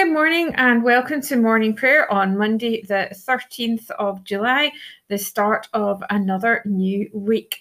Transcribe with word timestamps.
Good 0.00 0.14
morning 0.14 0.54
and 0.54 0.82
welcome 0.82 1.20
to 1.20 1.36
morning 1.36 1.76
prayer 1.76 2.10
on 2.10 2.38
Monday, 2.38 2.80
the 2.88 3.10
13th 3.12 3.90
of 3.98 4.24
July, 4.24 4.72
the 5.08 5.18
start 5.18 5.68
of 5.74 6.02
another 6.08 6.62
new 6.64 7.10
week. 7.12 7.58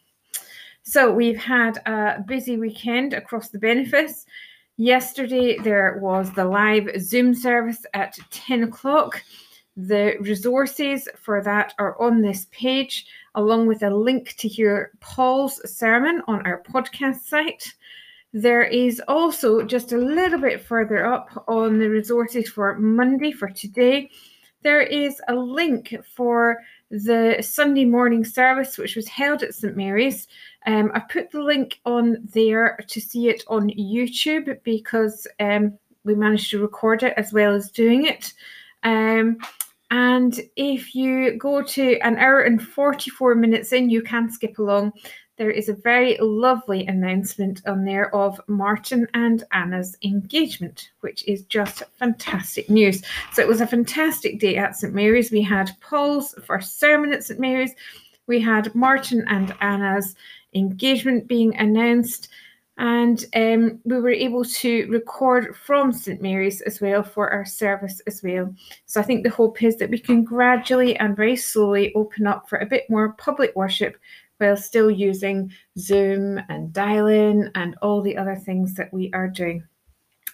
So 0.81 1.11
we've 1.11 1.37
had 1.37 1.77
a 1.85 2.23
busy 2.25 2.57
weekend 2.57 3.13
across 3.13 3.49
the 3.49 3.59
benefice. 3.59 4.25
Yesterday 4.77 5.59
there 5.59 5.99
was 6.01 6.31
the 6.31 6.45
live 6.45 6.89
Zoom 6.99 7.35
service 7.35 7.85
at 7.93 8.17
10 8.31 8.63
o'clock. 8.63 9.21
The 9.75 10.15
resources 10.19 11.07
for 11.17 11.41
that 11.41 11.73
are 11.79 11.99
on 11.99 12.21
this 12.21 12.47
page, 12.51 13.07
along 13.35 13.67
with 13.67 13.81
a 13.81 13.89
link 13.89 14.35
to 14.37 14.47
hear 14.47 14.91
Paul's 14.99 15.59
sermon 15.69 16.21
on 16.27 16.45
our 16.45 16.61
podcast 16.61 17.21
site. 17.21 17.73
There 18.33 18.63
is 18.63 19.01
also 19.07 19.63
just 19.63 19.91
a 19.91 19.97
little 19.97 20.39
bit 20.39 20.61
further 20.61 21.05
up 21.05 21.43
on 21.47 21.79
the 21.79 21.89
resources 21.89 22.49
for 22.49 22.77
Monday 22.77 23.31
for 23.31 23.49
today. 23.49 24.09
There 24.61 24.81
is 24.81 25.21
a 25.27 25.35
link 25.35 25.93
for 26.15 26.63
the 26.89 27.37
Sunday 27.41 27.85
morning 27.85 28.23
service, 28.23 28.77
which 28.77 28.95
was 28.95 29.07
held 29.07 29.43
at 29.43 29.55
St 29.55 29.75
Mary's. 29.75 30.27
Um, 30.65 30.91
I 30.93 30.99
put 30.99 31.31
the 31.31 31.41
link 31.41 31.79
on 31.85 32.17
there 32.33 32.77
to 32.87 33.01
see 33.01 33.29
it 33.29 33.43
on 33.47 33.69
YouTube 33.71 34.57
because 34.63 35.27
um, 35.39 35.77
we 36.05 36.15
managed 36.15 36.51
to 36.51 36.61
record 36.61 37.03
it 37.03 37.13
as 37.17 37.33
well 37.33 37.53
as 37.53 37.71
doing 37.71 38.05
it. 38.05 38.33
Um, 38.83 39.37
and 39.93 40.39
if 40.55 40.95
you 40.95 41.37
go 41.37 41.61
to 41.61 41.99
an 41.99 42.17
hour 42.17 42.41
and 42.41 42.59
44 42.59 43.35
minutes 43.35 43.71
in, 43.71 43.91
you 43.91 44.01
can 44.01 44.27
skip 44.27 44.57
along. 44.57 44.93
There 45.37 45.51
is 45.51 45.69
a 45.69 45.75
very 45.75 46.17
lovely 46.19 46.87
announcement 46.87 47.61
on 47.67 47.85
there 47.85 48.13
of 48.15 48.41
Martin 48.47 49.05
and 49.13 49.43
Anna's 49.51 49.95
engagement, 50.03 50.89
which 51.01 51.23
is 51.27 51.43
just 51.43 51.83
fantastic 51.99 52.71
news. 52.71 53.03
So 53.33 53.43
it 53.43 53.47
was 53.47 53.61
a 53.61 53.67
fantastic 53.67 54.39
day 54.39 54.57
at 54.57 54.75
St 54.75 54.95
Mary's. 54.95 55.29
We 55.29 55.43
had 55.43 55.69
Paul's 55.79 56.33
first 56.43 56.79
sermon 56.79 57.13
at 57.13 57.23
St 57.23 57.39
Mary's. 57.39 57.75
We 58.25 58.41
had 58.41 58.73
Martin 58.73 59.23
and 59.27 59.53
Anna's 59.61 60.15
engagement 60.55 61.27
being 61.27 61.55
announced 61.57 62.29
and 62.77 63.25
um, 63.35 63.79
we 63.85 63.99
were 63.99 64.09
able 64.09 64.43
to 64.43 64.87
record 64.89 65.55
from 65.55 65.91
St 65.91 66.21
Mary's 66.21 66.61
as 66.61 66.81
well 66.81 67.03
for 67.03 67.29
our 67.29 67.45
service 67.45 68.01
as 68.07 68.23
well. 68.23 68.53
So 68.85 68.99
I 68.99 69.03
think 69.03 69.23
the 69.23 69.29
hope 69.29 69.61
is 69.61 69.77
that 69.77 69.91
we 69.91 69.99
can 69.99 70.23
gradually 70.23 70.95
and 70.97 71.15
very 71.15 71.35
slowly 71.35 71.93
open 71.93 72.25
up 72.25 72.49
for 72.49 72.57
a 72.57 72.65
bit 72.65 72.89
more 72.89 73.13
public 73.13 73.55
worship 73.55 73.97
while 74.39 74.57
still 74.57 74.89
using 74.89 75.51
Zoom 75.77 76.39
and 76.49 76.73
dial 76.73 77.07
in 77.07 77.51
and 77.55 77.75
all 77.81 78.01
the 78.01 78.17
other 78.17 78.35
things 78.35 78.73
that 78.73 78.91
we 78.91 79.11
are 79.13 79.27
doing. 79.27 79.63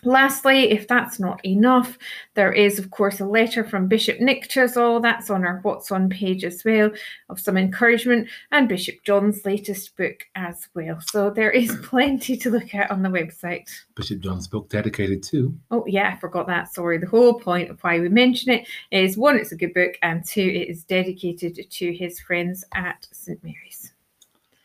Lastly, 0.03 0.72
if 0.72 0.88
that's 0.88 1.19
not 1.19 1.44
enough, 1.45 1.97
there 2.36 2.53
is, 2.53 2.80
of 2.80 2.92
course, 2.92 3.19
a 3.19 3.25
letter 3.25 3.64
from 3.64 3.88
Bishop 3.88 4.19
Nick 4.19 4.50
all. 4.78 5.00
That's 5.00 5.30
on 5.30 5.45
our 5.45 5.59
What's 5.64 5.92
On 5.92 6.09
page 6.09 6.44
as 6.44 6.64
well, 6.64 6.92
of 7.30 7.39
some 7.39 7.58
encouragement, 7.58 8.30
and 8.52 8.70
Bishop 8.70 8.95
John's 9.03 9.45
latest 9.45 9.95
book 9.97 10.25
as 10.36 10.67
well. 10.73 11.00
So 11.02 11.30
there 11.30 11.52
is 11.52 11.75
plenty 11.83 12.38
to 12.38 12.50
look 12.50 12.73
at 12.73 12.92
on 12.92 13.02
the 13.03 13.09
website. 13.09 13.70
Bishop 13.95 14.20
John's 14.20 14.47
book 14.47 14.70
dedicated 14.70 15.22
to. 15.23 15.53
Oh, 15.72 15.83
yeah, 15.88 16.14
I 16.16 16.20
forgot 16.20 16.47
that. 16.47 16.73
Sorry. 16.73 16.97
The 16.97 17.08
whole 17.08 17.39
point 17.39 17.70
of 17.70 17.80
why 17.81 18.00
we 18.00 18.09
mention 18.09 18.52
it 18.52 18.67
is 18.92 19.17
one, 19.17 19.38
it's 19.38 19.52
a 19.52 19.58
good 19.58 19.73
book, 19.73 19.95
and 20.02 20.23
two, 20.25 20.42
it 20.42 20.70
is 20.70 20.83
dedicated 20.83 21.59
to 21.70 21.94
his 21.94 22.20
friends 22.20 22.64
at 22.73 23.08
St. 23.11 23.44
Mary's. 23.44 23.94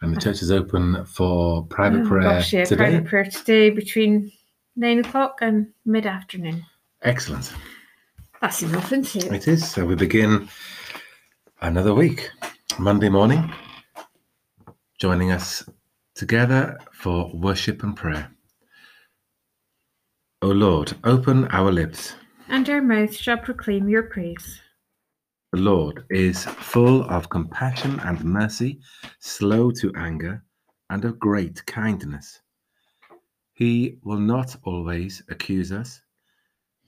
And 0.00 0.14
the 0.14 0.20
church 0.20 0.42
is 0.42 0.50
open 0.50 1.05
for 1.06 1.64
private 1.66 2.02
Oh, 2.02 2.08
prayer 2.08 2.22
gosh, 2.22 2.52
yeah, 2.52 2.64
today. 2.64 2.77
private 2.77 3.05
prayer 3.06 3.24
today 3.24 3.70
between 3.70 4.30
nine 4.77 5.01
o'clock 5.01 5.39
and 5.40 5.68
mid 5.85 6.07
afternoon. 6.07 6.64
Excellent. 7.02 7.52
That's 8.40 8.62
enough, 8.62 8.92
isn't 8.92 9.17
it? 9.17 9.33
It 9.33 9.48
is. 9.48 9.70
So 9.70 9.85
we 9.85 9.95
begin 9.95 10.48
another 11.62 11.95
week, 11.95 12.30
Monday 12.79 13.08
morning, 13.08 13.52
joining 14.98 15.30
us 15.30 15.64
together 16.14 16.79
for 16.92 17.30
worship 17.34 17.83
and 17.83 17.96
prayer. 17.96 18.30
O 20.42 20.48
Lord, 20.48 20.95
open 21.05 21.46
our 21.48 21.73
lips. 21.73 22.14
And 22.48 22.68
our 22.68 22.83
mouth 22.83 23.14
shall 23.14 23.39
proclaim 23.39 23.89
your 23.89 24.05
praise. 24.05 24.61
The 25.52 25.61
Lord 25.61 26.05
is 26.11 26.45
full 26.45 27.05
of 27.05 27.30
compassion 27.30 27.98
and 28.01 28.23
mercy, 28.24 28.80
slow 29.20 29.70
to 29.70 29.92
anger, 29.96 30.42
and 30.90 31.05
of 31.05 31.18
great 31.18 31.64
kindness. 31.64 32.40
He 33.54 34.00
will 34.02 34.18
not 34.18 34.56
always 34.64 35.22
accuse 35.28 35.70
us, 35.70 36.02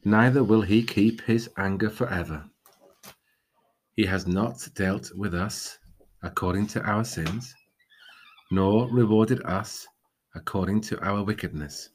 neither 0.04 0.42
will 0.42 0.62
he 0.62 0.82
keep 0.82 1.20
his 1.20 1.48
anger 1.56 1.88
forever. 1.88 2.50
He 3.92 4.04
has 4.06 4.26
not 4.26 4.68
dealt 4.74 5.12
with 5.14 5.32
us 5.32 5.78
according 6.22 6.66
to 6.68 6.82
our 6.82 7.04
sins, 7.04 7.54
nor 8.50 8.90
rewarded 8.90 9.44
us 9.44 9.86
according 10.34 10.80
to 10.82 11.00
our 11.02 11.22
wickedness. 11.22 11.90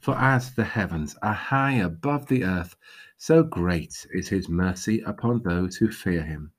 For 0.00 0.16
as 0.16 0.54
the 0.54 0.64
heavens 0.64 1.14
are 1.22 1.34
high 1.34 1.74
above 1.74 2.26
the 2.28 2.44
earth, 2.44 2.74
so 3.18 3.42
great 3.42 4.06
is 4.12 4.28
his 4.28 4.48
mercy 4.48 5.00
upon 5.02 5.42
those 5.42 5.76
who 5.76 5.92
fear 5.92 6.22
him. 6.22 6.52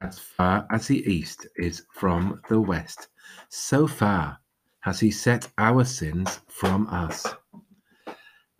As 0.00 0.18
far 0.18 0.66
as 0.68 0.88
the 0.88 0.98
east 1.08 1.46
is 1.56 1.86
from 1.94 2.42
the 2.48 2.60
west, 2.60 3.08
so 3.48 3.86
far 3.86 4.40
has 4.80 5.00
he 5.00 5.10
set 5.10 5.48
our 5.58 5.84
sins 5.84 6.40
from 6.48 6.86
us. 6.88 7.26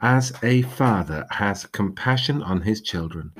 As 0.02 0.32
a 0.42 0.62
father 0.62 1.26
has 1.30 1.66
compassion 1.66 2.42
on 2.42 2.60
his 2.60 2.82
children, 2.82 3.32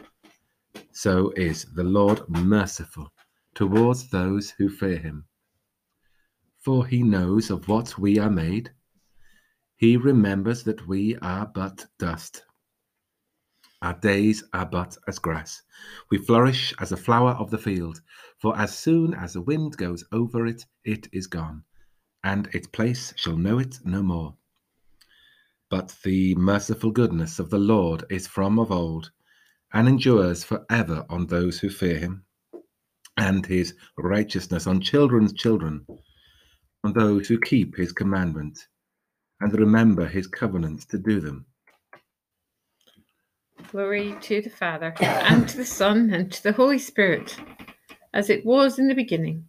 so 0.92 1.30
is 1.36 1.66
the 1.74 1.84
Lord 1.84 2.28
merciful 2.28 3.12
towards 3.54 4.10
those 4.10 4.50
who 4.50 4.68
fear 4.68 4.98
him. 4.98 5.26
For 6.58 6.86
he 6.86 7.02
knows 7.02 7.50
of 7.50 7.68
what 7.68 7.98
we 7.98 8.18
are 8.18 8.30
made, 8.30 8.70
he 9.76 9.96
remembers 9.96 10.62
that 10.64 10.86
we 10.86 11.16
are 11.16 11.46
but 11.46 11.86
dust. 11.98 12.44
Our 13.82 13.94
days 13.94 14.44
are 14.52 14.66
but 14.66 14.96
as 15.08 15.18
grass. 15.18 15.62
We 16.10 16.18
flourish 16.18 16.74
as 16.78 16.92
a 16.92 16.98
flower 16.98 17.30
of 17.32 17.50
the 17.50 17.56
field, 17.56 18.02
for 18.38 18.56
as 18.58 18.78
soon 18.78 19.14
as 19.14 19.32
the 19.32 19.40
wind 19.40 19.78
goes 19.78 20.04
over 20.12 20.46
it, 20.46 20.66
it 20.84 21.08
is 21.12 21.26
gone 21.26 21.64
and 22.22 22.48
its 22.52 22.66
place 22.66 23.12
shall 23.16 23.36
know 23.36 23.58
it 23.58 23.78
no 23.84 24.02
more. 24.02 24.34
But 25.70 25.96
the 26.04 26.34
merciful 26.34 26.90
goodness 26.90 27.38
of 27.38 27.50
the 27.50 27.58
Lord 27.58 28.04
is 28.10 28.26
from 28.26 28.58
of 28.58 28.72
old, 28.72 29.10
and 29.72 29.88
endures 29.88 30.42
for 30.42 30.66
ever 30.68 31.06
on 31.08 31.26
those 31.26 31.60
who 31.60 31.70
fear 31.70 31.98
him, 31.98 32.24
and 33.16 33.46
his 33.46 33.74
righteousness 33.96 34.66
on 34.66 34.80
children's 34.80 35.32
children, 35.32 35.86
on 36.82 36.92
those 36.92 37.28
who 37.28 37.38
keep 37.38 37.76
his 37.76 37.92
commandment, 37.92 38.66
and 39.40 39.52
remember 39.58 40.06
his 40.06 40.26
covenants 40.26 40.84
to 40.86 40.98
do 40.98 41.20
them. 41.20 41.46
Glory 43.70 44.16
to 44.22 44.42
the 44.42 44.50
Father, 44.50 44.92
and 45.00 45.48
to 45.48 45.56
the 45.56 45.64
Son, 45.64 46.10
and 46.12 46.32
to 46.32 46.42
the 46.42 46.52
Holy 46.52 46.78
Spirit, 46.78 47.36
as 48.12 48.28
it 48.28 48.44
was 48.44 48.78
in 48.78 48.88
the 48.88 48.94
beginning, 48.94 49.48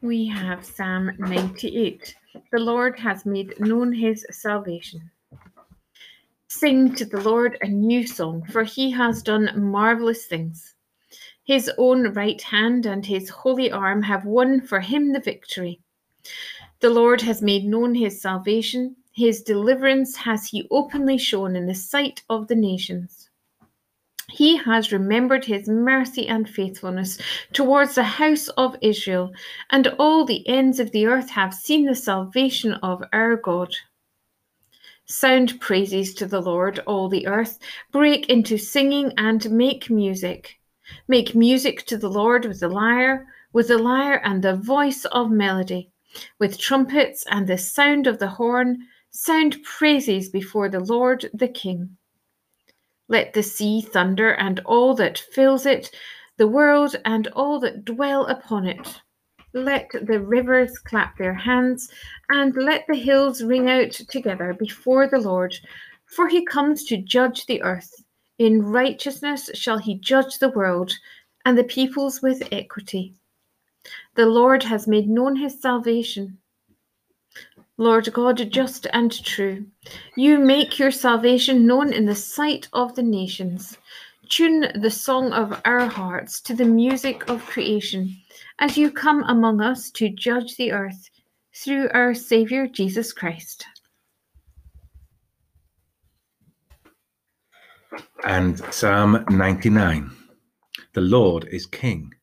We 0.00 0.26
have 0.26 0.64
Psalm 0.64 1.12
98. 1.18 2.14
The 2.52 2.58
Lord 2.58 2.98
has 2.98 3.24
made 3.24 3.58
known 3.58 3.92
his 3.92 4.26
salvation. 4.30 5.10
Sing 6.48 6.94
to 6.94 7.04
the 7.04 7.20
Lord 7.20 7.58
a 7.62 7.68
new 7.68 8.06
song, 8.06 8.44
for 8.50 8.64
he 8.64 8.90
has 8.90 9.22
done 9.22 9.50
marvelous 9.70 10.26
things. 10.26 10.74
His 11.44 11.70
own 11.78 12.12
right 12.12 12.40
hand 12.40 12.86
and 12.86 13.04
his 13.04 13.28
holy 13.28 13.70
arm 13.70 14.02
have 14.02 14.24
won 14.24 14.60
for 14.60 14.80
him 14.80 15.12
the 15.12 15.20
victory. 15.20 15.80
The 16.80 16.90
Lord 16.90 17.20
has 17.22 17.42
made 17.42 17.64
known 17.64 17.94
his 17.94 18.20
salvation. 18.20 18.96
His 19.12 19.42
deliverance 19.42 20.16
has 20.16 20.46
he 20.46 20.68
openly 20.70 21.18
shown 21.18 21.56
in 21.56 21.66
the 21.66 21.74
sight 21.74 22.22
of 22.28 22.48
the 22.48 22.56
nations. 22.56 23.23
He 24.36 24.56
has 24.56 24.90
remembered 24.90 25.44
his 25.44 25.68
mercy 25.68 26.26
and 26.26 26.50
faithfulness 26.50 27.18
towards 27.52 27.94
the 27.94 28.02
house 28.02 28.48
of 28.48 28.76
Israel, 28.80 29.32
and 29.70 29.86
all 29.96 30.24
the 30.24 30.44
ends 30.48 30.80
of 30.80 30.90
the 30.90 31.06
earth 31.06 31.30
have 31.30 31.54
seen 31.54 31.84
the 31.84 31.94
salvation 31.94 32.72
of 32.82 33.04
our 33.12 33.36
God. 33.36 33.76
Sound 35.06 35.60
praises 35.60 36.14
to 36.14 36.26
the 36.26 36.42
Lord, 36.42 36.80
all 36.80 37.08
the 37.08 37.28
earth. 37.28 37.60
Break 37.92 38.28
into 38.28 38.58
singing 38.58 39.12
and 39.18 39.48
make 39.52 39.88
music. 39.88 40.58
Make 41.06 41.36
music 41.36 41.86
to 41.86 41.96
the 41.96 42.10
Lord 42.10 42.44
with 42.44 42.58
the 42.58 42.68
lyre, 42.68 43.28
with 43.52 43.68
the 43.68 43.78
lyre 43.78 44.20
and 44.24 44.42
the 44.42 44.56
voice 44.56 45.04
of 45.04 45.30
melody, 45.30 45.92
with 46.40 46.58
trumpets 46.58 47.24
and 47.30 47.46
the 47.46 47.56
sound 47.56 48.08
of 48.08 48.18
the 48.18 48.30
horn. 48.30 48.78
Sound 49.12 49.62
praises 49.62 50.28
before 50.28 50.68
the 50.68 50.80
Lord 50.80 51.30
the 51.32 51.46
King. 51.46 51.98
Let 53.08 53.34
the 53.34 53.42
sea 53.42 53.82
thunder 53.82 54.32
and 54.34 54.60
all 54.60 54.94
that 54.94 55.18
fills 55.18 55.66
it, 55.66 55.90
the 56.36 56.48
world 56.48 56.96
and 57.04 57.26
all 57.28 57.60
that 57.60 57.84
dwell 57.84 58.26
upon 58.26 58.66
it. 58.66 59.00
Let 59.52 59.90
the 59.92 60.20
rivers 60.20 60.78
clap 60.78 61.16
their 61.16 61.34
hands, 61.34 61.92
and 62.30 62.56
let 62.56 62.86
the 62.88 62.96
hills 62.96 63.42
ring 63.42 63.70
out 63.70 63.92
together 63.92 64.52
before 64.52 65.06
the 65.06 65.20
Lord, 65.20 65.54
for 66.06 66.28
he 66.28 66.44
comes 66.44 66.84
to 66.84 66.96
judge 66.96 67.46
the 67.46 67.62
earth. 67.62 67.92
In 68.38 68.62
righteousness 68.62 69.50
shall 69.54 69.78
he 69.78 69.94
judge 70.00 70.38
the 70.38 70.48
world, 70.48 70.92
and 71.44 71.56
the 71.56 71.64
peoples 71.64 72.20
with 72.20 72.48
equity. 72.50 73.14
The 74.14 74.26
Lord 74.26 74.62
has 74.64 74.88
made 74.88 75.08
known 75.08 75.36
his 75.36 75.60
salvation. 75.60 76.38
Lord 77.76 78.12
God, 78.12 78.52
just 78.52 78.86
and 78.92 79.10
true, 79.24 79.66
you 80.16 80.38
make 80.38 80.78
your 80.78 80.92
salvation 80.92 81.66
known 81.66 81.92
in 81.92 82.06
the 82.06 82.14
sight 82.14 82.68
of 82.72 82.94
the 82.94 83.02
nations. 83.02 83.76
Tune 84.28 84.68
the 84.80 84.90
song 84.90 85.32
of 85.32 85.60
our 85.64 85.86
hearts 85.86 86.40
to 86.42 86.54
the 86.54 86.64
music 86.64 87.28
of 87.28 87.44
creation 87.46 88.16
as 88.60 88.78
you 88.78 88.92
come 88.92 89.24
among 89.24 89.60
us 89.60 89.90
to 89.90 90.08
judge 90.08 90.56
the 90.56 90.70
earth 90.70 91.10
through 91.52 91.88
our 91.92 92.14
Saviour 92.14 92.68
Jesus 92.68 93.12
Christ. 93.12 93.66
And 98.24 98.58
Psalm 98.72 99.24
99 99.30 100.10
The 100.92 101.00
Lord 101.00 101.48
is 101.50 101.66
King. 101.66 102.14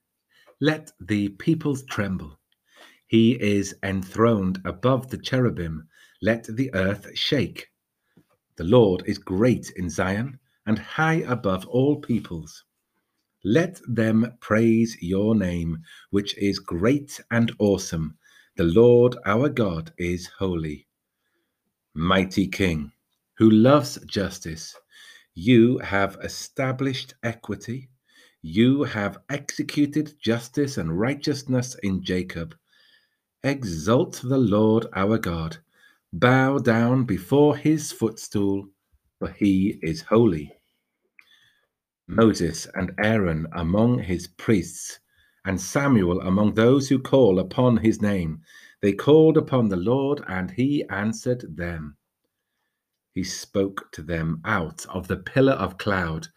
Let 0.61 0.91
the 1.01 1.29
peoples 1.29 1.83
tremble. 1.83 2.40
He 3.11 3.33
is 3.41 3.75
enthroned 3.83 4.61
above 4.63 5.09
the 5.09 5.17
cherubim. 5.17 5.85
Let 6.21 6.45
the 6.45 6.73
earth 6.73 7.09
shake. 7.13 7.67
The 8.55 8.63
Lord 8.63 9.03
is 9.05 9.17
great 9.17 9.69
in 9.75 9.89
Zion 9.89 10.39
and 10.65 10.79
high 10.79 11.25
above 11.27 11.67
all 11.67 11.97
peoples. 11.99 12.63
Let 13.43 13.81
them 13.85 14.37
praise 14.39 14.95
your 15.01 15.35
name, 15.35 15.79
which 16.11 16.37
is 16.37 16.57
great 16.59 17.19
and 17.31 17.51
awesome. 17.59 18.17
The 18.55 18.63
Lord 18.63 19.17
our 19.25 19.49
God 19.49 19.91
is 19.97 20.27
holy. 20.27 20.87
Mighty 21.93 22.47
King, 22.47 22.93
who 23.37 23.49
loves 23.49 23.99
justice, 24.05 24.73
you 25.33 25.79
have 25.79 26.17
established 26.23 27.15
equity. 27.23 27.89
You 28.41 28.83
have 28.83 29.17
executed 29.29 30.13
justice 30.17 30.77
and 30.77 30.97
righteousness 30.97 31.75
in 31.83 32.05
Jacob. 32.05 32.55
Exalt 33.43 34.21
the 34.23 34.37
Lord 34.37 34.85
our 34.93 35.17
God. 35.17 35.57
Bow 36.13 36.59
down 36.59 37.05
before 37.05 37.57
his 37.57 37.91
footstool, 37.91 38.69
for 39.17 39.29
he 39.29 39.79
is 39.81 40.01
holy. 40.01 40.53
Moses 42.07 42.67
and 42.75 42.91
Aaron 43.03 43.47
among 43.53 43.97
his 43.99 44.27
priests, 44.27 44.99
and 45.45 45.59
Samuel 45.59 46.21
among 46.21 46.53
those 46.53 46.87
who 46.87 46.99
call 46.99 47.39
upon 47.39 47.77
his 47.77 48.01
name. 48.01 48.41
They 48.81 48.93
called 48.93 49.37
upon 49.37 49.69
the 49.69 49.77
Lord, 49.77 50.23
and 50.27 50.51
he 50.51 50.83
answered 50.89 51.55
them. 51.55 51.97
He 53.13 53.23
spoke 53.23 53.91
to 53.93 54.03
them 54.03 54.41
out 54.45 54.85
of 54.87 55.07
the 55.07 55.17
pillar 55.17 55.53
of 55.53 55.79
cloud. 55.79 56.27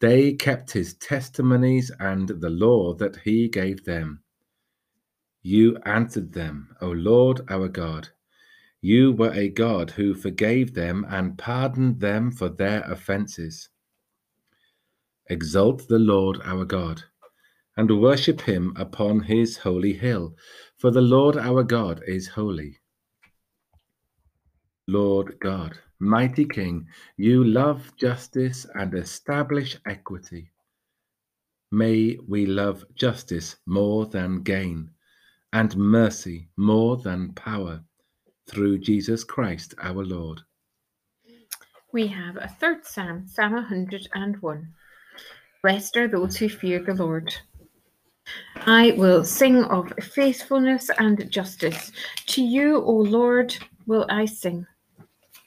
They 0.00 0.34
kept 0.34 0.70
his 0.70 0.94
testimonies 0.94 1.90
and 1.98 2.28
the 2.28 2.50
law 2.50 2.94
that 2.94 3.16
he 3.16 3.48
gave 3.48 3.84
them. 3.84 4.23
You 5.46 5.76
answered 5.84 6.32
them, 6.32 6.74
O 6.80 6.90
Lord 6.90 7.42
our 7.50 7.68
God. 7.68 8.08
You 8.80 9.12
were 9.12 9.30
a 9.34 9.50
God 9.50 9.90
who 9.90 10.14
forgave 10.14 10.72
them 10.72 11.04
and 11.06 11.36
pardoned 11.36 12.00
them 12.00 12.30
for 12.30 12.48
their 12.48 12.80
offenses. 12.90 13.68
Exalt 15.28 15.86
the 15.86 15.98
Lord 15.98 16.40
our 16.44 16.64
God, 16.64 17.04
and 17.76 18.00
worship 18.00 18.40
him 18.40 18.72
upon 18.76 19.20
his 19.20 19.58
holy 19.58 19.92
hill, 19.92 20.34
for 20.78 20.90
the 20.90 21.02
Lord 21.02 21.36
our 21.36 21.62
God 21.62 22.00
is 22.06 22.26
holy. 22.26 22.80
Lord 24.88 25.38
God, 25.40 25.78
mighty 25.98 26.46
King, 26.46 26.86
you 27.18 27.44
love 27.44 27.94
justice 27.98 28.64
and 28.74 28.94
establish 28.94 29.76
equity. 29.84 30.52
May 31.70 32.16
we 32.26 32.46
love 32.46 32.86
justice 32.94 33.56
more 33.66 34.06
than 34.06 34.42
gain 34.42 34.93
and 35.54 35.76
mercy 35.76 36.48
more 36.56 36.96
than 36.96 37.32
power 37.32 37.80
through 38.50 38.76
Jesus 38.76 39.22
Christ 39.22 39.72
our 39.80 40.04
Lord. 40.04 40.40
We 41.92 42.08
have 42.08 42.36
a 42.36 42.48
third 42.48 42.84
psalm, 42.84 43.28
Psalm 43.28 43.52
101. 43.52 44.68
Blessed 45.62 45.96
are 45.96 46.08
those 46.08 46.36
who 46.36 46.48
fear 46.48 46.80
the 46.80 46.94
Lord. 46.94 47.32
I 48.66 48.96
will 48.98 49.24
sing 49.24 49.62
of 49.64 49.92
faithfulness 50.02 50.90
and 50.98 51.30
justice. 51.30 51.92
To 52.26 52.42
you, 52.42 52.82
O 52.82 52.90
Lord, 52.90 53.56
will 53.86 54.06
I 54.08 54.24
sing. 54.24 54.66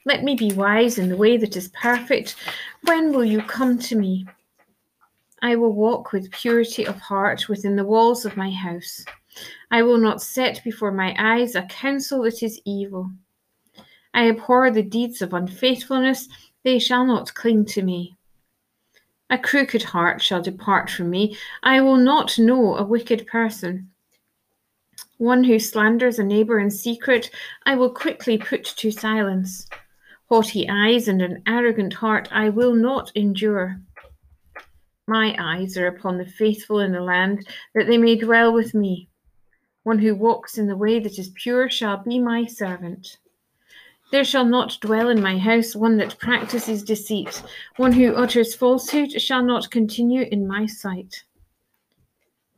Let 0.06 0.24
me 0.24 0.36
be 0.36 0.54
wise 0.54 0.98
in 0.98 1.10
the 1.10 1.18
way 1.18 1.36
that 1.36 1.58
is 1.58 1.68
perfect. 1.70 2.38
When 2.86 3.12
will 3.12 3.26
you 3.26 3.42
come 3.42 3.78
to 3.80 3.98
me? 3.98 4.26
I 5.42 5.58
will 5.58 5.74
walk 5.74 6.14
with 6.14 6.32
purity 6.32 6.88
of 6.88 6.96
heart 7.02 7.50
within 7.50 7.76
the 7.76 7.84
walls 7.84 8.24
of 8.24 8.38
my 8.38 8.50
house. 8.50 9.04
I 9.70 9.84
will 9.84 9.98
not 9.98 10.22
set 10.22 10.64
before 10.64 10.92
my 10.92 11.16
eyes 11.18 11.56
a 11.56 11.64
counsel 11.64 12.24
that 12.24 12.42
is 12.42 12.62
evil. 12.66 13.12
I 14.14 14.30
abhor 14.30 14.72
the 14.72 14.84
deeds 14.84 15.22
of 15.22 15.34
unfaithfulness, 15.34 16.28
they 16.64 16.80
shall 16.80 17.06
not 17.06 17.34
cling 17.34 17.66
to 17.66 17.82
me. 17.82 18.18
A 19.30 19.38
crooked 19.38 19.84
heart 19.84 20.22
shall 20.22 20.42
depart 20.42 20.90
from 20.90 21.10
me. 21.10 21.38
I 21.62 21.82
will 21.82 21.98
not 21.98 22.40
know 22.40 22.78
a 22.78 22.84
wicked 22.84 23.28
person. 23.28 23.92
One 25.18 25.44
who 25.44 25.60
slanders 25.60 26.18
a 26.18 26.24
neighbor 26.24 26.60
in 26.60 26.72
secret, 26.72 27.30
I 27.66 27.76
will 27.76 27.90
quickly 27.90 28.38
put 28.38 28.64
to 28.64 28.90
silence. 28.90 29.68
Haughty 30.30 30.70
eyes 30.70 31.08
and 31.08 31.22
an 31.22 31.44
arrogant 31.46 31.94
heart 31.94 32.30
I 32.32 32.50
will 32.50 32.74
not 32.74 33.12
endure. 33.16 33.82
My 35.08 35.36
eyes 35.40 35.78
are 35.78 35.88
upon 35.88 36.18
the 36.18 36.26
faithful 36.26 36.80
in 36.80 36.92
the 36.92 37.02
land, 37.02 37.48
that 37.76 37.88
they 37.88 37.98
may 37.98 38.16
dwell 38.16 38.54
with 38.54 38.74
me. 38.74 39.10
One 39.88 40.00
who 40.00 40.16
walks 40.16 40.58
in 40.58 40.68
the 40.68 40.76
way 40.76 41.00
that 41.00 41.18
is 41.18 41.30
pure 41.30 41.70
shall 41.70 42.04
be 42.04 42.20
my 42.20 42.46
servant. 42.46 43.20
There 44.12 44.26
shall 44.26 44.44
not 44.44 44.78
dwell 44.82 45.08
in 45.08 45.22
my 45.22 45.38
house 45.38 45.78
one 45.78 45.96
that 45.96 46.20
practices 46.20 46.84
deceit. 46.84 47.42
One 47.78 47.94
who 47.94 48.14
utters 48.14 48.54
falsehood 48.54 49.22
shall 49.22 49.42
not 49.42 49.72
continue 49.72 50.24
in 50.24 50.46
my 50.46 50.66
sight. 50.66 51.24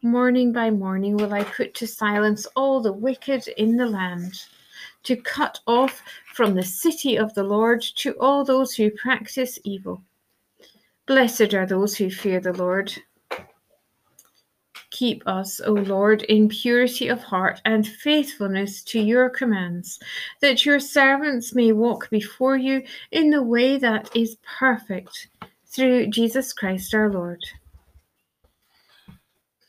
Morning 0.01 0.51
by 0.51 0.71
morning 0.71 1.17
will 1.17 1.31
I 1.31 1.43
put 1.43 1.75
to 1.75 1.85
silence 1.85 2.47
all 2.55 2.81
the 2.81 2.93
wicked 2.93 3.47
in 3.57 3.77
the 3.77 3.85
land, 3.85 4.33
to 5.03 5.15
cut 5.15 5.59
off 5.67 6.01
from 6.33 6.55
the 6.55 6.63
city 6.63 7.15
of 7.15 7.31
the 7.35 7.43
Lord 7.43 7.83
to 7.97 8.19
all 8.19 8.43
those 8.43 8.73
who 8.73 8.89
practice 8.89 9.59
evil. 9.63 10.01
Blessed 11.05 11.53
are 11.53 11.67
those 11.67 11.95
who 11.95 12.09
fear 12.09 12.39
the 12.39 12.53
Lord 12.53 12.91
Keep 14.99 15.25
us, 15.25 15.61
O 15.61 15.71
Lord, 15.71 16.23
in 16.23 16.49
purity 16.49 17.07
of 17.07 17.23
heart 17.23 17.61
and 17.63 17.87
faithfulness 17.87 18.83
to 18.83 18.99
your 18.99 19.29
commands, 19.29 19.97
that 20.41 20.65
your 20.65 20.81
servants 20.81 21.55
may 21.55 21.71
walk 21.71 22.09
before 22.09 22.57
you 22.57 22.83
in 23.11 23.29
the 23.29 23.41
way 23.41 23.77
that 23.77 24.13
is 24.13 24.35
perfect, 24.59 25.29
through 25.67 26.07
Jesus 26.07 26.51
Christ 26.51 26.93
our 26.93 27.09
Lord. 27.09 27.41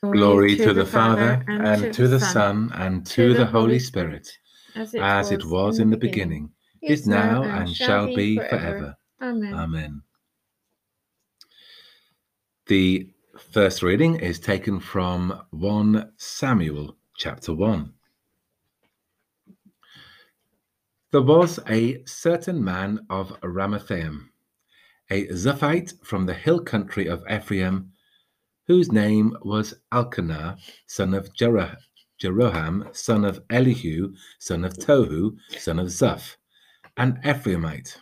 Glory, 0.02 0.18
Glory 0.18 0.56
to, 0.56 0.64
to, 0.64 0.72
the, 0.74 0.84
Father, 0.84 1.44
and, 1.46 1.64
and 1.64 1.94
to, 1.94 2.08
the 2.08 2.18
Son, 2.18 2.72
and 2.74 3.06
to, 3.06 3.32
the 3.32 3.46
Holy 3.46 3.78
Spirit, 3.78 4.36
as 4.74 4.94
it, 4.94 5.00
as 5.00 5.30
was, 5.30 5.32
it 5.32 5.44
was 5.46 5.78
in 5.78 5.90
the 5.90 5.96
beginning, 5.96 6.50
beginning 6.80 7.00
is 7.00 7.06
now, 7.06 7.44
and, 7.44 7.68
and 7.68 7.76
shall 7.76 8.06
be 8.06 8.34
forever. 8.34 8.58
forever. 8.58 8.96
Amen. 9.22 9.54
Amen. 9.54 10.02
The 12.66 13.12
First 13.52 13.82
reading 13.82 14.14
is 14.14 14.38
taken 14.38 14.78
from 14.78 15.42
1 15.50 16.12
Samuel 16.16 16.96
chapter 17.16 17.52
1. 17.52 17.92
There 21.10 21.22
was 21.22 21.58
a 21.68 22.04
certain 22.04 22.62
man 22.62 23.00
of 23.10 23.30
Ramathaim, 23.40 24.28
a 25.10 25.26
Zuphite 25.26 25.94
from 26.04 26.26
the 26.26 26.34
hill 26.34 26.60
country 26.60 27.08
of 27.08 27.24
Ephraim, 27.28 27.90
whose 28.68 28.92
name 28.92 29.36
was 29.42 29.74
Elkanah, 29.90 30.56
son 30.86 31.12
of 31.12 31.34
Jeroham, 31.34 32.96
son 32.96 33.24
of 33.24 33.42
Elihu, 33.50 34.14
son 34.38 34.64
of 34.64 34.74
Tohu, 34.74 35.36
son 35.58 35.80
of 35.80 35.88
Zuph, 35.88 36.36
an 36.96 37.20
Ephraimite. 37.24 37.96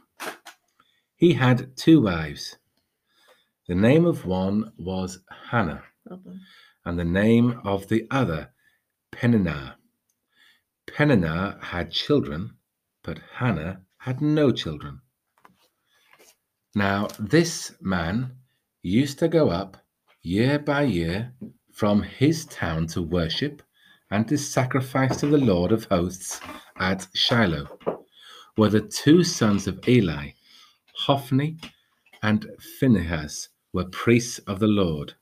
He 1.16 1.32
had 1.32 1.74
two 1.74 2.02
wives. 2.02 2.58
The 3.68 3.74
name 3.74 4.06
of 4.06 4.24
one 4.24 4.72
was 4.78 5.18
Hannah, 5.50 5.82
and 6.86 6.98
the 6.98 7.04
name 7.04 7.60
of 7.64 7.88
the 7.88 8.06
other 8.10 8.50
Peninnah. 9.12 9.76
Peninnah 10.86 11.58
had 11.60 11.92
children, 11.92 12.56
but 13.04 13.18
Hannah 13.34 13.82
had 13.98 14.22
no 14.22 14.52
children. 14.52 15.02
Now, 16.74 17.08
this 17.18 17.74
man 17.82 18.36
used 18.82 19.18
to 19.18 19.28
go 19.28 19.50
up 19.50 19.76
year 20.22 20.58
by 20.58 20.84
year 20.84 21.34
from 21.70 22.00
his 22.02 22.46
town 22.46 22.86
to 22.86 23.02
worship 23.02 23.62
and 24.10 24.26
to 24.28 24.38
sacrifice 24.38 25.20
to 25.20 25.26
the 25.26 25.36
Lord 25.36 25.72
of 25.72 25.84
hosts 25.84 26.40
at 26.78 27.06
Shiloh, 27.12 27.68
where 28.56 28.70
the 28.70 28.80
two 28.80 29.22
sons 29.24 29.66
of 29.66 29.86
Eli, 29.86 30.30
Hophni 31.04 31.58
and 32.22 32.46
Phinehas, 32.80 33.50
were 33.72 33.84
priests 33.84 34.38
of 34.40 34.58
the 34.58 34.66
Lord. 34.66 35.14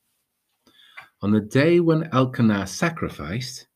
On 1.23 1.33
the 1.33 1.41
day 1.41 1.81
when 1.81 2.09
Elkanah 2.13 2.67
sacrificed, 2.67 3.67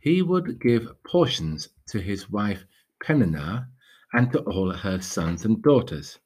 he 0.00 0.22
would 0.22 0.60
give 0.60 0.88
portions 1.04 1.68
to 1.88 2.00
his 2.00 2.30
wife 2.30 2.64
Peninnah 3.02 3.68
and 4.12 4.32
to 4.32 4.40
all 4.40 4.72
her 4.72 5.00
sons 5.00 5.44
and 5.44 5.62
daughters. 5.62 6.18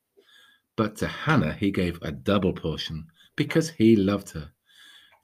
But 0.76 0.96
to 0.96 1.06
Hannah 1.06 1.54
he 1.54 1.70
gave 1.70 1.98
a 2.02 2.12
double 2.12 2.52
portion 2.52 3.06
because 3.36 3.70
he 3.70 3.96
loved 3.96 4.30
her, 4.30 4.52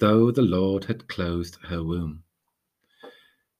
though 0.01 0.31
the 0.31 0.43
Lord 0.43 0.85
had 0.85 1.09
closed 1.09 1.59
her 1.65 1.83
womb. 1.83 2.25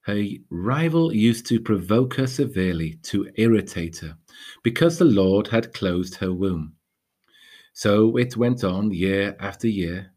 Her 0.01 0.21
rival 0.49 1.13
used 1.13 1.45
to 1.47 1.61
provoke 1.61 2.15
her 2.15 2.27
severely 2.27 2.95
to 3.03 3.31
irritate 3.35 3.99
her 3.99 4.17
because 4.63 4.97
the 4.97 5.05
Lord 5.05 5.47
had 5.47 5.73
closed 5.73 6.15
her 6.15 6.33
womb. 6.33 6.75
So 7.73 8.17
it 8.17 8.37
went 8.37 8.63
on 8.63 8.91
year 8.91 9.35
after 9.39 9.67
year. 9.67 10.11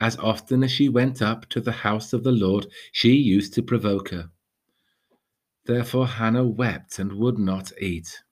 As 0.00 0.16
often 0.16 0.64
as 0.64 0.72
she 0.72 0.88
went 0.88 1.22
up 1.22 1.48
to 1.50 1.60
the 1.60 1.72
house 1.72 2.12
of 2.12 2.24
the 2.24 2.32
Lord, 2.32 2.66
she 2.92 3.12
used 3.12 3.54
to 3.54 3.62
provoke 3.62 4.08
her. 4.08 4.30
Therefore 5.66 6.06
Hannah 6.06 6.44
wept 6.44 6.98
and 6.98 7.12
would 7.12 7.38
not 7.38 7.72
eat. 7.80 8.22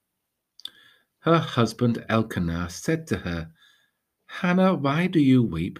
Her 1.19 1.39
husband 1.39 2.03
Elkanah 2.09 2.69
said 2.69 3.07
to 3.07 3.17
her, 3.17 3.51
Hannah, 4.25 4.75
why 4.75 5.07
do 5.07 5.19
you 5.19 5.41
weep? 5.41 5.79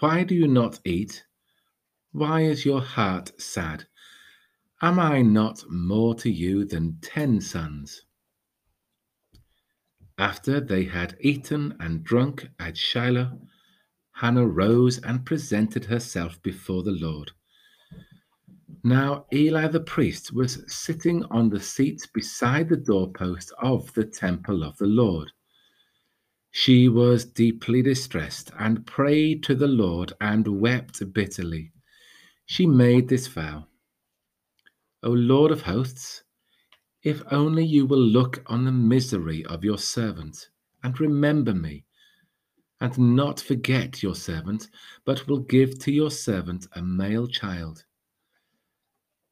Why 0.00 0.24
do 0.24 0.34
you 0.34 0.48
not 0.48 0.80
eat? 0.84 1.24
Why 2.12 2.40
is 2.40 2.64
your 2.64 2.80
heart 2.80 3.40
sad? 3.40 3.86
Am 4.82 4.98
I 4.98 5.22
not 5.22 5.62
more 5.70 6.14
to 6.16 6.30
you 6.30 6.64
than 6.64 6.98
ten 7.02 7.40
sons? 7.40 8.06
After 10.20 10.60
they 10.60 10.84
had 10.84 11.16
eaten 11.18 11.74
and 11.80 12.04
drunk 12.04 12.50
at 12.58 12.76
Shiloh, 12.76 13.40
Hannah 14.12 14.46
rose 14.46 14.98
and 14.98 15.24
presented 15.24 15.86
herself 15.86 16.42
before 16.42 16.82
the 16.82 16.92
Lord. 16.92 17.30
Now 18.84 19.24
Eli 19.32 19.68
the 19.68 19.80
priest 19.80 20.34
was 20.34 20.62
sitting 20.70 21.24
on 21.30 21.48
the 21.48 21.58
seat 21.58 22.06
beside 22.12 22.68
the 22.68 22.76
doorpost 22.76 23.50
of 23.62 23.94
the 23.94 24.04
temple 24.04 24.62
of 24.62 24.76
the 24.76 24.86
Lord. 24.86 25.32
She 26.50 26.86
was 26.86 27.24
deeply 27.24 27.80
distressed 27.80 28.52
and 28.58 28.86
prayed 28.86 29.42
to 29.44 29.54
the 29.54 29.68
Lord 29.68 30.12
and 30.20 30.60
wept 30.60 31.14
bitterly. 31.14 31.72
She 32.44 32.66
made 32.66 33.08
this 33.08 33.26
vow 33.26 33.68
O 35.02 35.12
Lord 35.12 35.50
of 35.50 35.62
hosts, 35.62 36.24
if 37.02 37.22
only 37.30 37.64
you 37.64 37.86
will 37.86 38.00
look 38.00 38.42
on 38.46 38.64
the 38.64 38.72
misery 38.72 39.44
of 39.46 39.64
your 39.64 39.78
servant 39.78 40.48
and 40.82 41.00
remember 41.00 41.54
me, 41.54 41.84
and 42.80 42.96
not 42.98 43.40
forget 43.40 44.02
your 44.02 44.14
servant, 44.14 44.68
but 45.04 45.26
will 45.26 45.40
give 45.40 45.78
to 45.78 45.92
your 45.92 46.10
servant 46.10 46.66
a 46.72 46.82
male 46.82 47.26
child. 47.26 47.84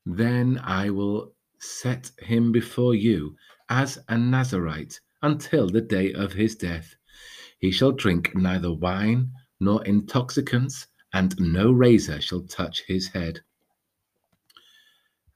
Then 0.04 0.60
I 0.62 0.90
will 0.90 1.34
set 1.60 2.10
him 2.18 2.52
before 2.52 2.94
you 2.94 3.36
as 3.68 3.98
a 4.08 4.16
Nazarite 4.16 5.00
until 5.22 5.68
the 5.68 5.80
day 5.80 6.12
of 6.12 6.32
his 6.32 6.54
death. 6.54 6.94
He 7.58 7.70
shall 7.70 7.92
drink 7.92 8.34
neither 8.34 8.72
wine 8.72 9.32
nor 9.60 9.84
intoxicants, 9.84 10.86
and 11.12 11.38
no 11.40 11.72
razor 11.72 12.20
shall 12.20 12.42
touch 12.42 12.84
his 12.86 13.08
head. 13.08 13.40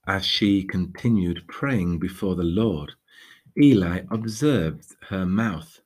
As 0.06 0.24
she 0.26 0.64
continued 0.64 1.46
praying 1.46 1.98
before 1.98 2.34
the 2.34 2.42
Lord, 2.42 2.92
Eli 3.56 4.02
observed 4.10 4.96
her 5.08 5.24
mouth. 5.24 5.80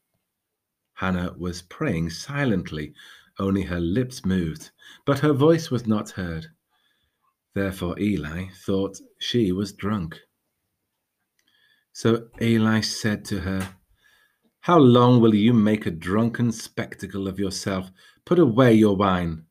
Hannah 0.94 1.34
was 1.36 1.62
praying 1.62 2.10
silently, 2.10 2.94
only 3.38 3.62
her 3.62 3.80
lips 3.80 4.24
moved, 4.24 4.70
but 5.04 5.18
her 5.18 5.32
voice 5.32 5.70
was 5.70 5.86
not 5.86 6.10
heard. 6.10 6.46
Therefore 7.54 7.98
Eli 7.98 8.48
thought 8.64 9.00
she 9.18 9.52
was 9.52 9.72
drunk. 9.72 10.20
So 11.92 12.28
Eli 12.40 12.80
said 12.80 13.24
to 13.26 13.40
her, 13.40 13.76
How 14.60 14.78
long 14.78 15.20
will 15.20 15.34
you 15.34 15.52
make 15.52 15.86
a 15.86 15.90
drunken 15.90 16.52
spectacle 16.52 17.28
of 17.28 17.38
yourself? 17.38 17.90
Put 18.24 18.38
away 18.38 18.74
your 18.74 18.96
wine. 18.96 19.45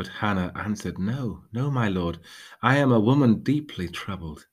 But 0.00 0.08
Hannah 0.08 0.50
answered, 0.54 0.98
No, 0.98 1.44
no, 1.52 1.70
my 1.70 1.90
lord, 1.90 2.20
I 2.62 2.78
am 2.78 2.90
a 2.90 2.98
woman 2.98 3.42
deeply 3.42 3.86
troubled. 3.86 4.46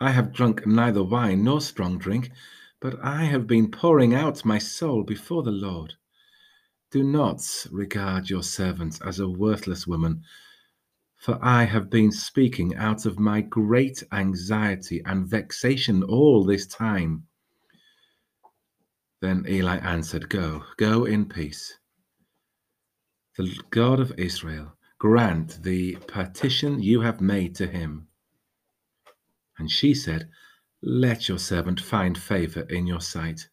I 0.00 0.10
have 0.10 0.32
drunk 0.32 0.66
neither 0.66 1.04
wine 1.04 1.44
nor 1.44 1.60
strong 1.60 1.96
drink, 1.96 2.32
but 2.80 2.98
I 3.04 3.22
have 3.22 3.46
been 3.46 3.70
pouring 3.70 4.16
out 4.16 4.44
my 4.44 4.58
soul 4.58 5.04
before 5.04 5.44
the 5.44 5.52
Lord. 5.52 5.94
Do 6.90 7.04
not 7.04 7.68
regard 7.70 8.30
your 8.30 8.42
servant 8.42 8.98
as 9.06 9.20
a 9.20 9.28
worthless 9.28 9.86
woman, 9.86 10.24
for 11.14 11.38
I 11.40 11.62
have 11.62 11.88
been 11.88 12.10
speaking 12.10 12.74
out 12.74 13.06
of 13.06 13.20
my 13.20 13.42
great 13.42 14.02
anxiety 14.10 15.02
and 15.06 15.24
vexation 15.24 16.02
all 16.02 16.44
this 16.44 16.66
time. 16.66 17.28
Then 19.20 19.44
Eli 19.48 19.76
answered, 19.76 20.28
Go, 20.28 20.64
go 20.78 21.04
in 21.04 21.28
peace. 21.28 21.78
The 23.38 23.58
God 23.70 23.98
of 23.98 24.12
Israel 24.18 24.76
grant 24.98 25.62
the 25.62 25.96
petition 26.06 26.82
you 26.82 27.00
have 27.00 27.22
made 27.22 27.54
to 27.54 27.66
him. 27.66 28.08
And 29.56 29.70
she 29.70 29.94
said, 29.94 30.28
Let 30.82 31.30
your 31.30 31.38
servant 31.38 31.80
find 31.80 32.18
favor 32.18 32.60
in 32.60 32.86
your 32.86 33.00
sight. 33.00 33.48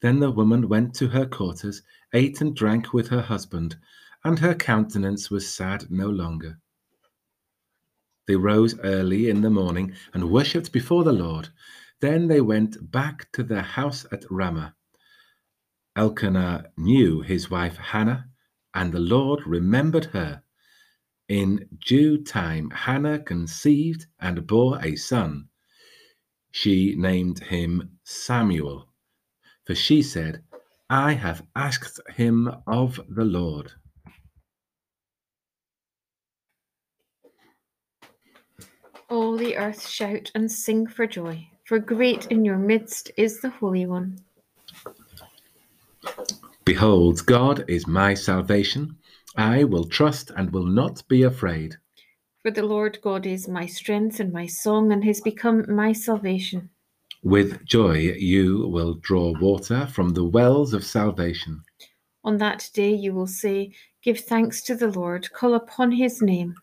Then 0.00 0.20
the 0.20 0.30
woman 0.30 0.70
went 0.70 0.94
to 0.94 1.08
her 1.08 1.26
quarters, 1.26 1.82
ate 2.14 2.40
and 2.40 2.56
drank 2.56 2.94
with 2.94 3.08
her 3.08 3.20
husband, 3.20 3.76
and 4.24 4.38
her 4.38 4.54
countenance 4.54 5.30
was 5.30 5.52
sad 5.52 5.90
no 5.90 6.08
longer. 6.08 6.58
They 8.26 8.36
rose 8.36 8.78
early 8.80 9.28
in 9.28 9.42
the 9.42 9.50
morning 9.50 9.92
and 10.14 10.30
worshipped 10.30 10.72
before 10.72 11.04
the 11.04 11.12
Lord. 11.12 11.50
Then 12.00 12.28
they 12.28 12.40
went 12.40 12.90
back 12.90 13.30
to 13.32 13.42
their 13.42 13.62
house 13.62 14.06
at 14.10 14.24
Ramah. 14.30 14.74
Elkanah 15.94 16.70
knew 16.78 17.20
his 17.20 17.50
wife 17.50 17.76
Hannah, 17.76 18.29
and 18.74 18.92
the 18.92 19.00
Lord 19.00 19.46
remembered 19.46 20.06
her. 20.06 20.42
In 21.28 21.68
due 21.86 22.22
time, 22.22 22.70
Hannah 22.70 23.20
conceived 23.20 24.06
and 24.18 24.46
bore 24.46 24.80
a 24.84 24.96
son. 24.96 25.48
She 26.50 26.96
named 26.96 27.38
him 27.38 27.98
Samuel, 28.02 28.88
for 29.64 29.74
she 29.74 30.02
said, 30.02 30.42
I 30.88 31.12
have 31.12 31.46
asked 31.54 32.00
him 32.16 32.50
of 32.66 33.00
the 33.08 33.24
Lord. 33.24 33.72
All 39.08 39.36
the 39.36 39.56
earth 39.56 39.86
shout 39.86 40.30
and 40.34 40.50
sing 40.50 40.86
for 40.86 41.06
joy, 41.06 41.48
for 41.64 41.78
great 41.78 42.26
in 42.26 42.44
your 42.44 42.58
midst 42.58 43.12
is 43.16 43.40
the 43.40 43.50
Holy 43.50 43.86
One. 43.86 44.18
Behold, 46.64 47.24
God 47.26 47.64
is 47.68 47.86
my 47.86 48.14
salvation. 48.14 48.96
I 49.36 49.64
will 49.64 49.84
trust 49.84 50.30
and 50.36 50.52
will 50.52 50.66
not 50.66 51.02
be 51.08 51.22
afraid. 51.22 51.76
For 52.42 52.50
the 52.50 52.62
Lord 52.62 52.98
God 53.02 53.26
is 53.26 53.48
my 53.48 53.66
strength 53.66 54.20
and 54.20 54.32
my 54.32 54.46
song, 54.46 54.92
and 54.92 55.04
has 55.04 55.20
become 55.20 55.64
my 55.68 55.92
salvation. 55.92 56.70
With 57.22 57.64
joy 57.66 57.98
you 58.18 58.66
will 58.68 58.94
draw 58.94 59.38
water 59.38 59.86
from 59.86 60.10
the 60.10 60.24
wells 60.24 60.72
of 60.72 60.84
salvation. 60.84 61.62
On 62.24 62.38
that 62.38 62.70
day 62.72 62.94
you 62.94 63.12
will 63.12 63.26
say, 63.26 63.72
Give 64.02 64.18
thanks 64.18 64.62
to 64.62 64.74
the 64.74 64.88
Lord, 64.88 65.30
call 65.32 65.54
upon 65.54 65.92
his 65.92 66.22
name. 66.22 66.54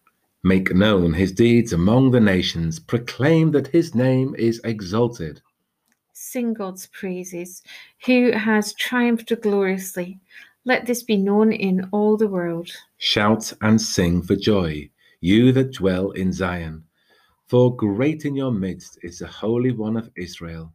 Make 0.43 0.73
known 0.73 1.13
his 1.13 1.31
deeds 1.31 1.73
among 1.73 2.11
the 2.11 2.19
nations, 2.19 2.79
proclaim 2.79 3.51
that 3.51 3.67
his 3.67 3.93
name 3.93 4.35
is 4.37 4.61
exalted. 4.63 5.41
Sing 6.31 6.53
God's 6.53 6.87
praises, 6.87 7.63
who 8.05 8.31
has 8.31 8.73
triumphed 8.73 9.31
gloriously. 9.41 10.19
Let 10.65 10.85
this 10.85 11.03
be 11.03 11.17
known 11.17 11.53
in 11.53 11.87
all 11.91 12.17
the 12.17 12.27
world. 12.27 12.69
Shout 12.97 13.53
and 13.61 13.79
sing 13.79 14.21
for 14.21 14.35
joy, 14.35 14.89
you 15.21 15.51
that 15.53 15.73
dwell 15.73 16.11
in 16.11 16.33
Zion. 16.33 16.83
For 17.47 17.73
great 17.73 18.25
in 18.25 18.35
your 18.35 18.51
midst 18.51 18.99
is 19.03 19.19
the 19.19 19.27
Holy 19.27 19.71
One 19.71 19.95
of 19.95 20.11
Israel. 20.17 20.73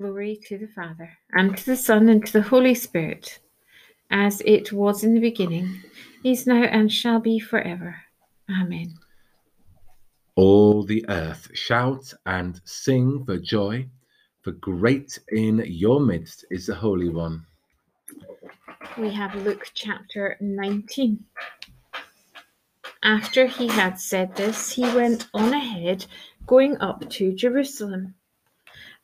Glory 0.00 0.38
to 0.46 0.58
the 0.58 0.66
Father, 0.66 1.10
and 1.32 1.56
to 1.56 1.66
the 1.66 1.76
Son, 1.76 2.08
and 2.08 2.26
to 2.26 2.32
the 2.32 2.42
Holy 2.42 2.74
Spirit, 2.74 3.38
as 4.10 4.42
it 4.44 4.72
was 4.72 5.04
in 5.04 5.14
the 5.14 5.20
beginning, 5.20 5.82
is 6.24 6.46
now, 6.46 6.64
and 6.64 6.92
shall 6.92 7.20
be 7.20 7.38
forever. 7.38 7.96
Amen. 8.50 8.94
All 10.36 10.82
the 10.82 11.02
earth 11.08 11.48
shout 11.54 12.12
and 12.26 12.60
sing 12.66 13.24
for 13.24 13.38
joy, 13.38 13.88
for 14.42 14.52
great 14.52 15.18
in 15.28 15.64
your 15.66 15.98
midst 15.98 16.44
is 16.50 16.66
the 16.66 16.74
Holy 16.74 17.08
One. 17.08 17.46
We 18.98 19.10
have 19.14 19.34
Luke 19.34 19.70
chapter 19.72 20.36
19. 20.42 21.24
After 23.02 23.46
he 23.46 23.68
had 23.68 23.98
said 23.98 24.36
this, 24.36 24.72
he 24.72 24.82
went 24.82 25.26
on 25.32 25.54
ahead, 25.54 26.04
going 26.46 26.76
up 26.82 27.08
to 27.12 27.34
Jerusalem. 27.34 28.14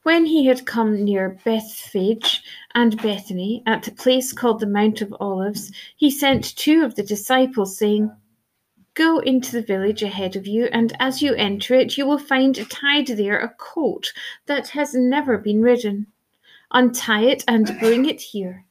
When 0.02 0.26
he 0.26 0.44
had 0.44 0.66
come 0.66 1.02
near 1.02 1.38
Bethphage 1.44 2.42
and 2.74 3.00
Bethany, 3.00 3.62
at 3.66 3.88
a 3.88 3.92
place 3.92 4.34
called 4.34 4.60
the 4.60 4.66
Mount 4.66 5.00
of 5.00 5.14
Olives, 5.18 5.72
he 5.96 6.10
sent 6.10 6.56
two 6.56 6.84
of 6.84 6.94
the 6.94 7.02
disciples, 7.02 7.78
saying, 7.78 8.10
Go 8.94 9.20
into 9.20 9.52
the 9.52 9.62
village 9.62 10.02
ahead 10.02 10.36
of 10.36 10.46
you, 10.46 10.66
and 10.66 10.94
as 11.00 11.22
you 11.22 11.34
enter 11.34 11.74
it, 11.74 11.96
you 11.96 12.04
will 12.04 12.18
find 12.18 12.68
tied 12.70 13.06
there 13.06 13.38
a 13.38 13.48
colt 13.48 14.12
that 14.44 14.68
has 14.68 14.94
never 14.94 15.38
been 15.38 15.62
ridden. 15.62 16.08
Untie 16.72 17.22
it 17.22 17.42
and 17.48 17.78
bring 17.80 18.04
it 18.04 18.20
here. 18.20 18.66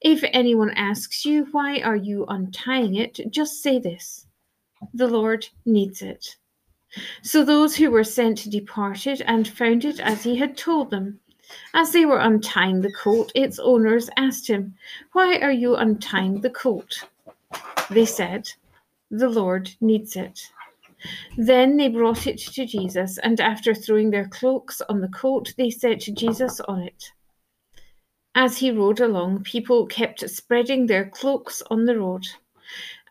If 0.00 0.22
anyone 0.32 0.70
asks 0.70 1.24
you, 1.24 1.46
Why 1.50 1.80
are 1.80 1.96
you 1.96 2.26
untying 2.26 2.94
it? 2.94 3.18
just 3.30 3.60
say 3.60 3.80
this 3.80 4.26
The 4.94 5.08
Lord 5.08 5.48
needs 5.64 6.00
it. 6.00 6.36
So 7.22 7.44
those 7.44 7.74
who 7.74 7.90
were 7.90 8.04
sent 8.04 8.48
departed 8.48 9.20
and 9.22 9.48
found 9.48 9.84
it 9.84 9.98
as 9.98 10.22
he 10.22 10.36
had 10.36 10.56
told 10.56 10.90
them. 10.90 11.18
As 11.74 11.90
they 11.90 12.04
were 12.04 12.20
untying 12.20 12.82
the 12.82 12.92
colt, 12.92 13.32
its 13.34 13.58
owners 13.58 14.10
asked 14.16 14.46
him, 14.46 14.76
Why 15.12 15.38
are 15.38 15.52
you 15.52 15.74
untying 15.74 16.40
the 16.40 16.50
colt? 16.50 17.04
They 17.90 18.06
said, 18.06 18.52
the 19.10 19.28
Lord 19.28 19.70
needs 19.80 20.16
it. 20.16 20.40
Then 21.36 21.76
they 21.76 21.88
brought 21.88 22.26
it 22.26 22.38
to 22.38 22.66
Jesus, 22.66 23.18
and 23.18 23.40
after 23.40 23.74
throwing 23.74 24.10
their 24.10 24.28
cloaks 24.28 24.80
on 24.88 25.00
the 25.00 25.08
colt, 25.08 25.54
they 25.56 25.70
set 25.70 26.00
Jesus 26.00 26.60
on 26.60 26.80
it. 26.80 27.12
As 28.34 28.58
he 28.58 28.70
rode 28.70 29.00
along, 29.00 29.44
people 29.44 29.86
kept 29.86 30.28
spreading 30.28 30.86
their 30.86 31.08
cloaks 31.08 31.62
on 31.70 31.84
the 31.84 31.98
road. 31.98 32.26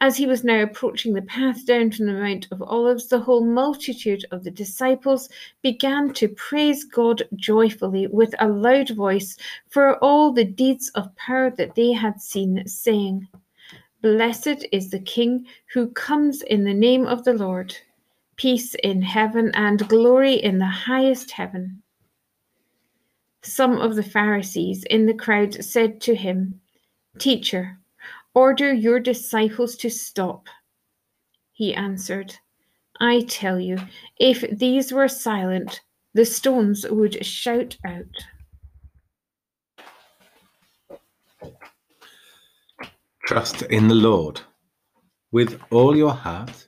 As 0.02 0.18
he 0.18 0.28
was 0.28 0.44
now 0.44 0.62
approaching 0.62 1.14
the 1.14 1.22
path 1.22 1.66
down 1.66 1.92
from 1.92 2.08
the 2.08 2.14
Mount 2.14 2.48
of 2.52 2.62
Olives, 2.62 3.08
the 3.08 3.20
whole 3.20 3.46
multitude 3.46 4.26
of 4.32 4.44
the 4.44 4.52
disciples 4.52 5.30
began 5.62 6.14
to 6.14 6.28
praise 6.28 6.84
God 6.84 7.24
joyfully 7.36 8.08
with 8.08 8.36
a 8.40 8.48
loud 8.48 8.90
voice 8.90 9.38
for 9.70 9.98
all 10.04 10.34
the 10.34 10.44
deeds 10.44 10.90
of 10.96 11.16
power 11.16 11.50
that 11.52 11.76
they 11.76 11.94
had 11.94 12.22
seen, 12.22 12.68
saying, 12.68 13.28
Blessed 14.06 14.68
is 14.72 14.92
the 14.92 15.00
King 15.00 15.48
who 15.74 15.90
comes 15.90 16.44
in 16.44 16.64
the 16.64 16.76
name 16.76 17.08
of 17.08 17.24
the 17.24 17.34
Lord. 17.34 17.76
Peace 18.36 18.76
in 18.84 19.02
heaven 19.02 19.50
and 19.56 19.80
glory 19.90 20.36
in 20.36 20.60
the 20.60 20.68
highest 20.68 21.32
heaven. 21.32 21.82
Some 23.42 23.82
of 23.82 23.96
the 23.96 24.04
Pharisees 24.04 24.84
in 24.92 25.08
the 25.08 25.16
crowd 25.16 25.56
said 25.66 26.02
to 26.02 26.14
him, 26.14 26.62
Teacher, 27.18 27.80
order 28.36 28.72
your 28.72 29.00
disciples 29.00 29.76
to 29.78 29.90
stop. 29.90 30.50
He 31.52 31.74
answered, 31.74 32.38
I 33.00 33.22
tell 33.22 33.60
you, 33.60 33.80
if 34.20 34.46
these 34.56 34.92
were 34.92 35.08
silent, 35.08 35.82
the 36.14 36.26
stones 36.26 36.86
would 36.88 37.26
shout 37.26 37.76
out. 37.84 38.06
Trust 43.26 43.64
in 43.64 43.88
the 43.88 43.96
Lord 43.96 44.40
with 45.32 45.60
all 45.72 45.98
your 45.98 46.14
heart 46.14 46.68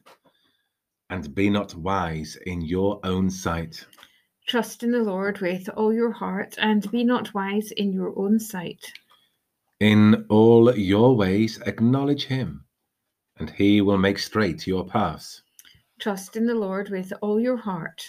and 1.12 1.36
be 1.36 1.52
not 1.52 1.76
wise 1.76 2.36
in 2.48 2.62
your 2.62 3.00
own 3.04 3.30
sight. 3.30 3.86
Trust 4.48 4.82
in 4.82 4.90
the 4.90 5.04
Lord 5.04 5.40
with 5.40 5.70
all 5.70 5.94
your 5.94 6.12
heart 6.12 6.56
and 6.58 6.90
be 6.90 7.04
not 7.04 7.32
wise 7.36 7.70
in 7.70 7.94
your 7.94 8.12
own 8.18 8.40
sight. 8.40 8.92
In 9.80 10.26
all 10.30 10.76
your 10.76 11.16
ways 11.16 11.62
acknowledge 11.68 12.26
him, 12.26 12.66
and 13.38 13.52
he 13.52 13.80
will 13.82 14.00
make 14.00 14.18
straight 14.18 14.66
your 14.66 14.84
paths. 14.84 15.44
Trust 16.00 16.36
in 16.36 16.48
the 16.48 16.56
Lord 16.56 16.90
with 16.90 17.14
all 17.22 17.40
your 17.40 17.58
heart. 17.58 18.04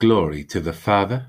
Glory 0.00 0.42
to 0.44 0.58
the 0.58 0.72
Father, 0.72 1.26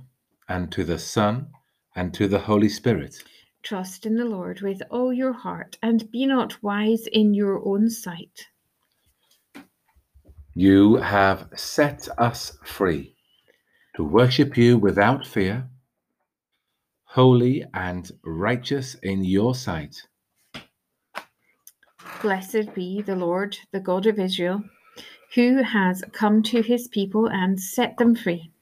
and 0.47 0.71
to 0.71 0.85
the 0.85 0.97
Son, 0.97 1.49
and 1.97 2.13
to 2.13 2.29
the 2.29 2.39
Holy 2.39 2.69
Spirit 2.69 3.21
Trust 3.63 4.05
in 4.05 4.17
the 4.17 4.25
Lord 4.25 4.61
with 4.61 4.81
all 4.91 5.13
your 5.13 5.31
heart 5.31 5.77
and 5.81 6.11
be 6.11 6.25
not 6.25 6.61
wise 6.61 7.07
in 7.07 7.33
your 7.33 7.65
own 7.65 7.89
sight. 7.89 8.47
You 10.53 10.97
have 10.97 11.47
set 11.55 12.07
us 12.17 12.57
free 12.63 13.15
to 13.95 14.03
worship 14.03 14.57
you 14.57 14.77
without 14.77 15.25
fear, 15.25 15.69
holy 17.05 17.65
and 17.73 18.11
righteous 18.23 18.95
in 19.01 19.23
your 19.23 19.55
sight. 19.55 19.95
Blessed 22.21 22.73
be 22.73 23.01
the 23.01 23.15
Lord, 23.15 23.57
the 23.71 23.79
God 23.79 24.05
of 24.05 24.19
Israel, 24.19 24.63
who 25.35 25.63
has 25.63 26.03
come 26.11 26.43
to 26.43 26.61
his 26.61 26.87
people 26.87 27.27
and 27.27 27.59
set 27.59 27.97
them 27.97 28.15
free. 28.15 28.52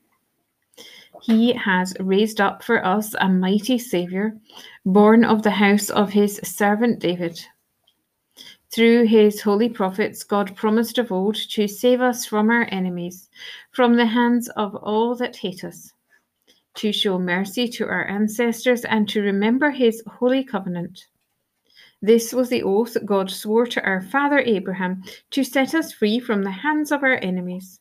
He 1.22 1.54
has 1.54 1.94
raised 2.00 2.42
up 2.42 2.64
for 2.64 2.84
us 2.84 3.14
a 3.20 3.30
mighty 3.30 3.78
Saviour, 3.78 4.36
born 4.86 5.24
of 5.24 5.44
the 5.44 5.52
house 5.52 5.92
of 5.92 6.10
his 6.10 6.40
servant 6.44 7.00
David. 7.00 7.40
Through 8.72 9.06
his 9.06 9.42
holy 9.42 9.70
prophets, 9.70 10.24
God 10.24 10.56
promised 10.56 10.98
of 10.98 11.12
old 11.12 11.36
to 11.36 11.68
save 11.68 12.02
us 12.02 12.26
from 12.26 12.50
our 12.50 12.68
enemies, 12.72 13.30
from 13.72 13.98
the 13.98 14.06
hands 14.08 14.50
of 14.50 14.76
all 14.76 15.14
that 15.16 15.36
hate 15.36 15.64
us, 15.64 15.94
to 16.76 16.92
show 16.92 17.20
mercy 17.20 17.68
to 17.68 17.86
our 17.86 18.08
ancestors, 18.08 18.84
and 18.86 19.08
to 19.10 19.22
remember 19.22 19.70
his 19.70 20.02
holy 20.08 20.44
covenant. 20.44 21.06
This 22.02 22.34
was 22.34 22.50
the 22.50 22.64
oath 22.64 22.98
God 23.06 23.30
swore 23.30 23.68
to 23.68 23.84
our 23.84 24.02
father 24.02 24.40
Abraham 24.40 25.04
to 25.32 25.44
set 25.44 25.76
us 25.76 25.92
free 25.92 26.20
from 26.20 26.42
the 26.42 26.50
hands 26.50 26.92
of 26.92 27.04
our 27.04 27.20
enemies 27.22 27.81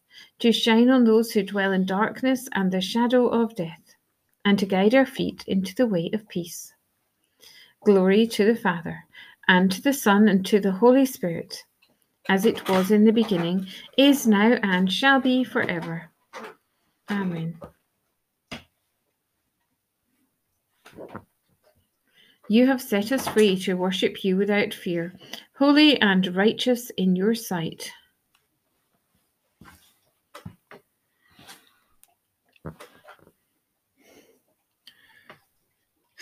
to 0.41 0.51
shine 0.51 0.89
on 0.89 1.03
those 1.03 1.31
who 1.31 1.43
dwell 1.43 1.71
in 1.71 1.85
darkness 1.85 2.49
and 2.53 2.71
the 2.71 2.81
shadow 2.81 3.27
of 3.27 3.55
death, 3.55 3.95
and 4.43 4.59
to 4.59 4.65
guide 4.65 4.93
our 4.95 5.05
feet 5.05 5.43
into 5.47 5.73
the 5.75 5.87
way 5.87 6.09
of 6.13 6.27
peace. 6.27 6.73
Glory 7.85 8.27
to 8.27 8.45
the 8.45 8.55
Father, 8.55 9.05
and 9.47 9.71
to 9.71 9.81
the 9.81 9.93
Son, 9.93 10.27
and 10.27 10.45
to 10.45 10.59
the 10.59 10.71
Holy 10.71 11.05
Spirit, 11.05 11.63
as 12.29 12.45
it 12.45 12.67
was 12.67 12.91
in 12.91 13.05
the 13.05 13.11
beginning, 13.11 13.67
is 13.97 14.27
now, 14.27 14.57
and 14.63 14.91
shall 14.91 15.19
be 15.19 15.43
forever. 15.43 16.09
Amen. 17.09 17.59
You 22.49 22.67
have 22.67 22.81
set 22.81 23.11
us 23.11 23.27
free 23.27 23.57
to 23.59 23.75
worship 23.75 24.23
you 24.23 24.37
without 24.37 24.73
fear, 24.73 25.13
holy 25.55 26.01
and 26.01 26.35
righteous 26.35 26.89
in 26.97 27.15
your 27.15 27.35
sight. 27.35 27.91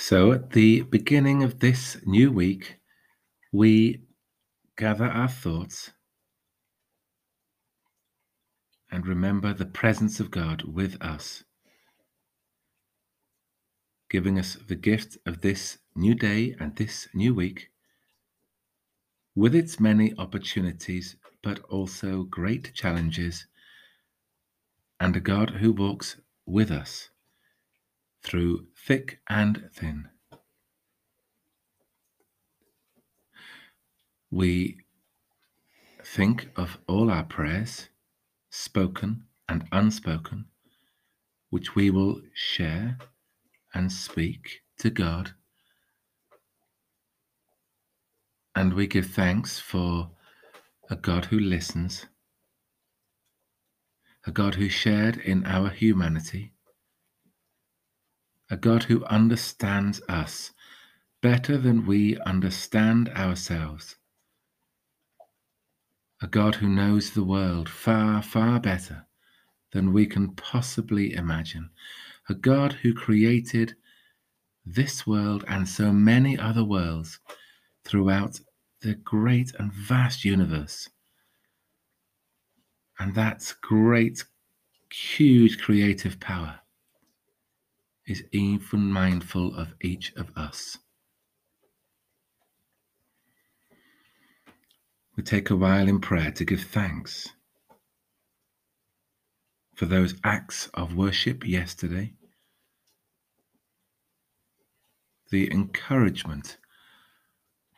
So, 0.01 0.31
at 0.31 0.51
the 0.51 0.83
beginning 0.83 1.43
of 1.43 1.59
this 1.59 1.97
new 2.05 2.31
week, 2.31 2.79
we 3.51 4.05
gather 4.77 5.03
our 5.03 5.27
thoughts 5.27 5.91
and 8.89 9.05
remember 9.05 9.53
the 9.53 9.65
presence 9.65 10.21
of 10.21 10.31
God 10.31 10.63
with 10.63 10.95
us. 11.01 11.43
giving 14.09 14.39
us 14.39 14.55
the 14.67 14.75
gift 14.75 15.17
of 15.25 15.41
this 15.41 15.79
new 15.95 16.15
day 16.15 16.55
and 16.61 16.77
this 16.77 17.09
new 17.13 17.35
week, 17.35 17.69
with 19.35 19.53
its 19.53 19.81
many 19.81 20.13
opportunities, 20.17 21.17
but 21.43 21.59
also 21.65 22.23
great 22.23 22.73
challenges, 22.73 23.45
and 24.99 25.15
a 25.17 25.19
God 25.19 25.49
who 25.49 25.73
walks 25.73 26.15
with 26.45 26.71
us 26.71 27.08
through 28.21 28.67
thick 28.75 29.19
and 29.29 29.69
thin. 29.73 30.09
We 34.31 34.77
think 36.03 36.49
of 36.55 36.77
all 36.87 37.09
our 37.09 37.23
prayers, 37.23 37.89
spoken 38.49 39.25
and 39.47 39.67
unspoken, 39.71 40.45
which 41.49 41.75
we 41.75 41.89
will 41.89 42.21
share 42.33 42.97
and 43.73 43.91
speak 43.91 44.61
to 44.79 44.89
God. 44.89 45.33
And 48.55 48.73
we 48.73 48.87
give 48.87 49.07
thanks 49.07 49.59
for 49.59 50.11
a 50.89 50.95
God 50.95 51.25
who 51.25 51.39
listens, 51.39 52.07
a 54.25 54.31
God 54.31 54.55
who 54.55 54.69
shared 54.69 55.17
in 55.17 55.45
our 55.45 55.69
humanity, 55.69 56.53
a 58.49 58.57
God 58.57 58.83
who 58.83 59.05
understands 59.05 60.01
us 60.09 60.51
better 61.21 61.57
than 61.57 61.85
we 61.85 62.17
understand 62.21 63.09
ourselves, 63.09 63.95
a 66.21 66.27
God 66.27 66.55
who 66.55 66.67
knows 66.67 67.11
the 67.11 67.23
world 67.23 67.69
far, 67.69 68.23
far 68.23 68.59
better 68.59 69.05
than 69.71 69.93
we 69.93 70.07
can 70.07 70.33
possibly 70.33 71.13
imagine, 71.13 71.69
a 72.27 72.33
God 72.33 72.73
who 72.73 72.93
created 72.93 73.75
this 74.65 75.05
world 75.05 75.45
and 75.47 75.67
so 75.67 75.91
many 75.91 76.37
other 76.37 76.63
worlds 76.63 77.19
throughout 77.83 78.39
the 78.81 78.95
great 78.95 79.53
and 79.59 79.71
vast 79.71 80.25
universe. 80.25 80.89
And 82.97 83.13
that 83.15 83.53
great, 83.61 84.25
huge 84.91 85.59
creative 85.59 86.19
power 86.19 86.59
is 88.09 88.23
even 88.31 88.91
mindful 88.91 89.55
of 89.55 89.73
each 89.81 90.11
of 90.15 90.31
us. 90.35 90.77
We 95.15 95.23
take 95.23 95.49
a 95.49 95.55
while 95.55 95.87
in 95.87 95.99
prayer 95.99 96.31
to 96.31 96.45
give 96.45 96.63
thanks 96.63 97.29
for 99.75 99.85
those 99.85 100.15
acts 100.23 100.69
of 100.73 100.95
worship 100.95 101.45
yesterday, 101.45 102.13
the 105.29 105.51
encouragement 105.51 106.57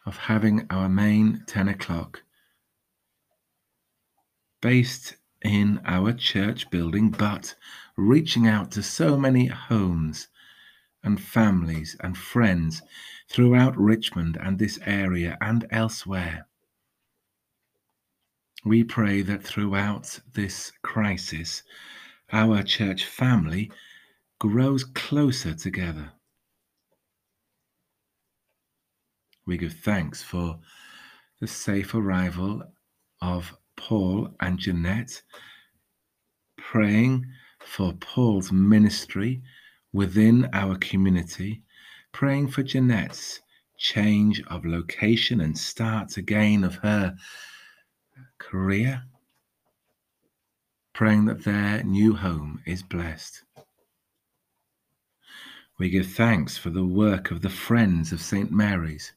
of 0.06 0.18
having 0.18 0.66
our 0.70 0.88
main 0.88 1.44
10 1.48 1.68
o'clock 1.68 2.24
based 4.62 5.18
in 5.44 5.82
our 5.86 6.14
church 6.14 6.70
building, 6.70 7.10
but 7.10 7.56
reaching 8.02 8.48
out 8.48 8.72
to 8.72 8.82
so 8.82 9.16
many 9.16 9.46
homes 9.46 10.28
and 11.04 11.22
families 11.22 11.96
and 12.02 12.18
friends 12.18 12.82
throughout 13.30 13.78
Richmond 13.78 14.38
and 14.42 14.58
this 14.58 14.80
area 14.86 15.38
and 15.42 15.66
elsewhere. 15.72 16.48
We 18.66 18.84
pray 18.84 19.22
that 19.24 19.44
throughout 19.44 20.20
this 20.34 20.72
crisis, 20.84 21.64
our 22.32 22.64
church 22.64 23.06
family 23.06 23.72
grows 24.40 24.84
closer 24.84 25.54
together. 25.54 26.12
We 29.46 29.58
give 29.58 29.74
thanks 29.74 30.22
for 30.22 30.60
the 31.40 31.48
safe 31.48 31.94
arrival 31.96 32.64
of 33.22 33.58
Paul 33.76 34.36
and 34.40 34.60
Jeanette, 34.60 35.22
praying 36.58 37.26
for 37.72 37.94
Paul's 37.94 38.52
ministry 38.52 39.42
within 39.94 40.50
our 40.52 40.76
community, 40.76 41.62
praying 42.12 42.50
for 42.50 42.64
Jeanette's 42.64 43.40
change 43.78 44.44
of 44.48 44.66
location 44.66 45.40
and 45.40 45.58
start 45.58 46.18
again 46.18 46.66
of 46.66 46.76
her 46.76 47.16
career, 48.40 49.04
praying 50.92 51.24
that 51.26 51.46
their 51.46 51.82
new 51.84 52.14
home 52.14 52.62
is 52.66 52.84
blessed. 52.84 53.42
We 55.80 55.90
give 55.90 56.08
thanks 56.08 56.58
for 56.58 56.72
the 56.72 56.86
work 56.86 57.32
of 57.32 57.42
the 57.42 57.50
Friends 57.50 58.12
of 58.12 58.22
St. 58.22 58.52
Mary's, 58.52 59.14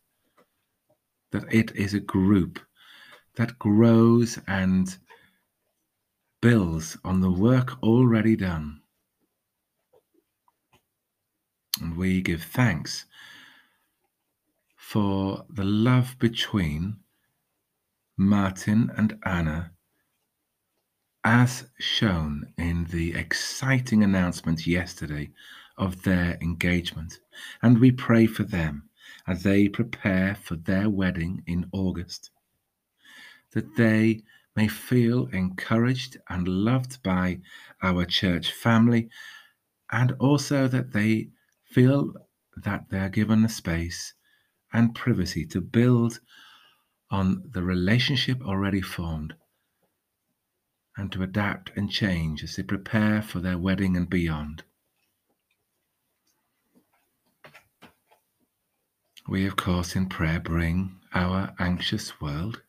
that 1.32 1.52
it 1.52 1.74
is 1.74 1.92
a 1.92 1.98
group 1.98 2.60
that 3.34 3.58
grows 3.58 4.38
and 4.46 4.96
builds 6.44 6.98
on 7.06 7.22
the 7.22 7.30
work 7.30 7.82
already 7.82 8.36
done. 8.36 8.78
And 11.80 11.96
we 11.96 12.20
give 12.20 12.42
thanks 12.42 13.06
for 14.76 15.46
the 15.48 15.64
love 15.64 16.16
between 16.18 16.96
Martin 18.18 18.90
and 18.94 19.16
Anna, 19.24 19.72
as 21.24 21.64
shown 21.78 22.52
in 22.58 22.84
the 22.90 23.14
exciting 23.14 24.04
announcement 24.04 24.66
yesterday 24.66 25.30
of 25.78 26.02
their 26.02 26.36
engagement. 26.42 27.20
And 27.62 27.78
we 27.78 27.90
pray 27.90 28.26
for 28.26 28.42
them 28.42 28.90
as 29.26 29.44
they 29.44 29.66
prepare 29.66 30.34
for 30.34 30.56
their 30.56 30.90
wedding 30.90 31.42
in 31.46 31.70
August, 31.72 32.32
that 33.52 33.76
they 33.76 34.24
may 34.56 34.68
feel 34.68 35.26
encouraged 35.26 36.16
and 36.28 36.46
loved 36.46 37.02
by 37.02 37.40
our 37.82 38.04
church 38.04 38.52
family, 38.52 39.08
and 39.90 40.12
also 40.20 40.68
that 40.68 40.92
they 40.92 41.28
feel 41.64 42.12
that 42.56 42.88
they 42.90 42.98
are 42.98 43.08
given 43.08 43.44
a 43.44 43.48
space 43.48 44.14
and 44.72 44.94
privacy 44.94 45.44
to 45.46 45.60
build 45.60 46.20
on 47.10 47.42
the 47.52 47.62
relationship 47.62 48.42
already 48.42 48.80
formed 48.80 49.34
and 50.96 51.10
to 51.12 51.22
adapt 51.22 51.70
and 51.76 51.90
change 51.90 52.42
as 52.42 52.56
they 52.56 52.62
prepare 52.62 53.20
for 53.20 53.40
their 53.40 53.58
wedding 53.58 53.96
and 53.96 54.08
beyond. 54.08 54.62
We, 59.26 59.46
of 59.46 59.56
course, 59.56 59.96
in 59.96 60.08
prayer 60.08 60.38
bring 60.38 61.00
our 61.14 61.54
anxious 61.58 62.20
world, 62.20 62.62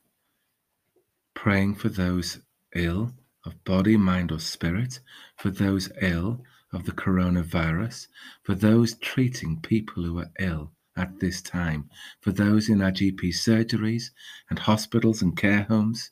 praying 1.45 1.75
for 1.75 1.89
those 1.89 2.39
ill 2.75 3.11
of 3.45 3.63
body, 3.65 3.95
mind, 3.95 4.31
or 4.31 4.39
spirit, 4.39 4.99
for 5.37 5.51
those 5.51 5.91
ill 6.01 6.41
of 6.73 6.85
the 6.85 6.91
coronavirus, 6.91 8.07
for 8.41 8.55
those 8.55 8.95
treating 8.95 9.61
people 9.61 10.01
who 10.01 10.17
are 10.17 10.31
ill 10.39 10.71
at 10.97 11.19
this 11.19 11.43
time 11.43 11.87
for 12.19 12.31
those 12.31 12.67
in 12.67 12.81
our 12.81 12.89
GP 12.89 13.25
surgeries 13.25 14.05
and 14.49 14.57
hospitals 14.57 15.21
and 15.21 15.37
care 15.37 15.61
homes. 15.69 16.09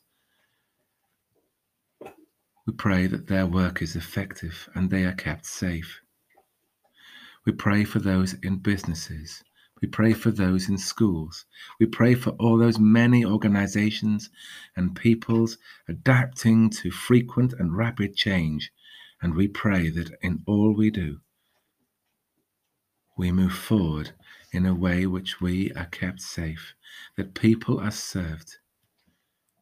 We 2.64 2.72
pray 2.74 3.08
that 3.08 3.26
their 3.26 3.48
work 3.48 3.82
is 3.82 3.96
effective 3.96 4.68
and 4.76 4.88
they 4.88 5.02
are 5.02 5.14
kept 5.14 5.46
safe. 5.46 6.00
We 7.44 7.50
pray 7.50 7.82
for 7.82 7.98
those 7.98 8.34
in 8.34 8.58
businesses. 8.58 9.42
We 9.84 9.88
pray 9.88 10.14
for 10.14 10.30
those 10.30 10.70
in 10.70 10.78
schools. 10.78 11.44
We 11.78 11.84
pray 11.84 12.14
for 12.14 12.30
all 12.40 12.56
those 12.56 12.78
many 12.78 13.22
organizations 13.22 14.30
and 14.74 14.96
peoples 14.96 15.58
adapting 15.86 16.70
to 16.70 16.90
frequent 16.90 17.52
and 17.52 17.76
rapid 17.76 18.16
change. 18.16 18.72
And 19.20 19.34
we 19.34 19.46
pray 19.46 19.90
that 19.90 20.10
in 20.22 20.42
all 20.46 20.72
we 20.72 20.90
do, 20.90 21.20
we 23.18 23.30
move 23.30 23.52
forward 23.52 24.12
in 24.52 24.64
a 24.64 24.74
way 24.74 25.04
which 25.06 25.42
we 25.42 25.70
are 25.72 25.84
kept 25.84 26.22
safe, 26.22 26.72
that 27.18 27.34
people 27.34 27.78
are 27.78 27.90
served, 27.90 28.56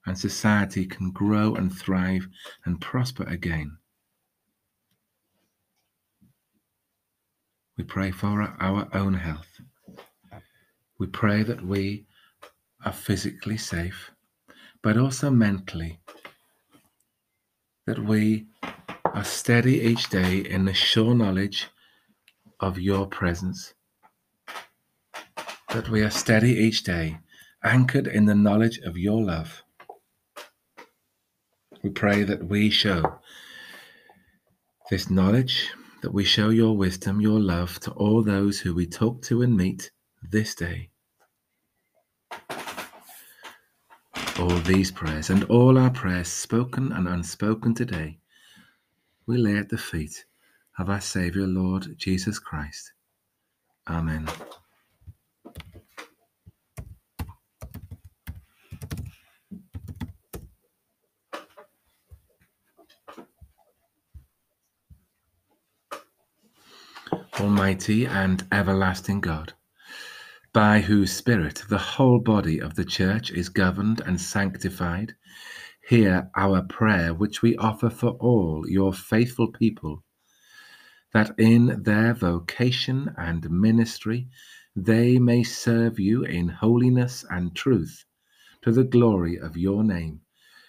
and 0.07 0.17
society 0.17 0.87
can 0.87 1.11
grow 1.11 1.57
and 1.57 1.77
thrive 1.77 2.29
and 2.65 2.81
prosper 2.81 3.25
again. 3.25 3.79
We 7.77 7.83
pray 7.83 8.13
for 8.13 8.41
our 8.61 8.89
own 8.95 9.15
health. 9.15 9.61
We 11.03 11.09
pray 11.09 11.43
that 11.43 11.67
we 11.67 12.07
are 12.85 12.93
physically 12.93 13.59
safe, 13.59 14.13
but 14.85 14.97
also 14.97 15.31
mentally, 15.31 15.99
that 17.89 17.99
we 17.99 18.47
are 19.07 19.25
steady 19.25 19.81
each 19.81 20.11
day 20.11 20.37
in 20.37 20.65
the 20.65 20.73
sure 20.73 21.17
knowledge 21.17 21.67
of 22.61 22.79
your 22.79 23.09
presence 23.09 23.75
that 25.71 25.89
we 25.89 26.03
are 26.03 26.11
steady 26.11 26.53
each 26.53 26.85
day, 26.85 27.19
anchored 27.65 28.07
in 28.07 28.27
the 28.27 28.37
knowledge 28.37 28.79
of 28.85 28.97
your 28.97 29.21
love. 29.21 29.61
We 31.83 31.91
pray 31.91 32.23
that 32.23 32.45
we 32.45 32.71
show 32.71 33.19
this 34.89 35.11
knowledge, 35.11 35.69
that 36.03 36.15
we 36.15 36.23
show 36.23 36.51
your 36.51 36.77
wisdom, 36.77 37.21
your 37.21 37.41
love 37.41 37.81
to 37.81 37.91
all 37.91 38.23
those 38.23 38.61
who 38.61 38.73
we 38.73 38.87
talk 38.87 39.21
to 39.23 39.43
and 39.43 39.57
meet 39.57 39.91
this 40.23 40.55
day. 40.55 40.91
All 44.43 44.59
these 44.59 44.91
prayers 44.91 45.31
and 45.31 45.45
all 45.45 45.79
our 45.79 45.91
prayers, 45.91 46.27
spoken 46.27 46.91
and 46.91 47.07
unspoken 47.07 47.75
today, 47.75 48.19
we 49.25 49.39
lay 49.39 49.57
at 49.57 49.69
the 49.69 49.79
feet 49.79 50.25
of 50.81 50.91
our 50.91 51.01
Saviour, 51.01 51.47
Lord 51.47 51.97
Jesus 51.97 52.41
Christ. 52.41 52.93
Amen. 53.89 54.27
Almighty 67.39 68.07
and 68.07 68.45
everlasting 68.51 69.21
God, 69.21 69.53
by 70.53 70.81
whose 70.81 71.11
Spirit 71.11 71.63
the 71.71 71.79
whole 71.79 72.19
body 72.19 72.61
of 72.61 72.75
the 72.75 72.85
Church 72.85 73.31
is 73.31 73.49
governed 73.49 74.03
and 74.05 74.21
sanctified, 74.21 75.15
hear 75.89 76.31
our 76.37 76.61
prayer 76.63 77.15
which 77.15 77.41
we 77.41 77.57
offer 77.57 77.89
for 77.89 78.11
all 78.21 78.69
your 78.69 78.93
faithful 78.93 79.49
people, 79.49 80.05
that 81.15 81.35
in 81.39 81.83
their 81.83 82.13
vocation 82.13 83.15
and 83.17 83.51
ministry 83.51 84.29
they 84.77 85.19
may 85.19 85.43
serve 85.43 85.99
you 85.99 86.23
in 86.25 86.49
holiness 86.49 87.25
and 87.31 87.57
truth 87.57 88.05
to 88.61 88.73
the 88.73 88.85
glory 88.85 89.39
of 89.39 89.57
your 89.57 89.83
name, 89.83 90.21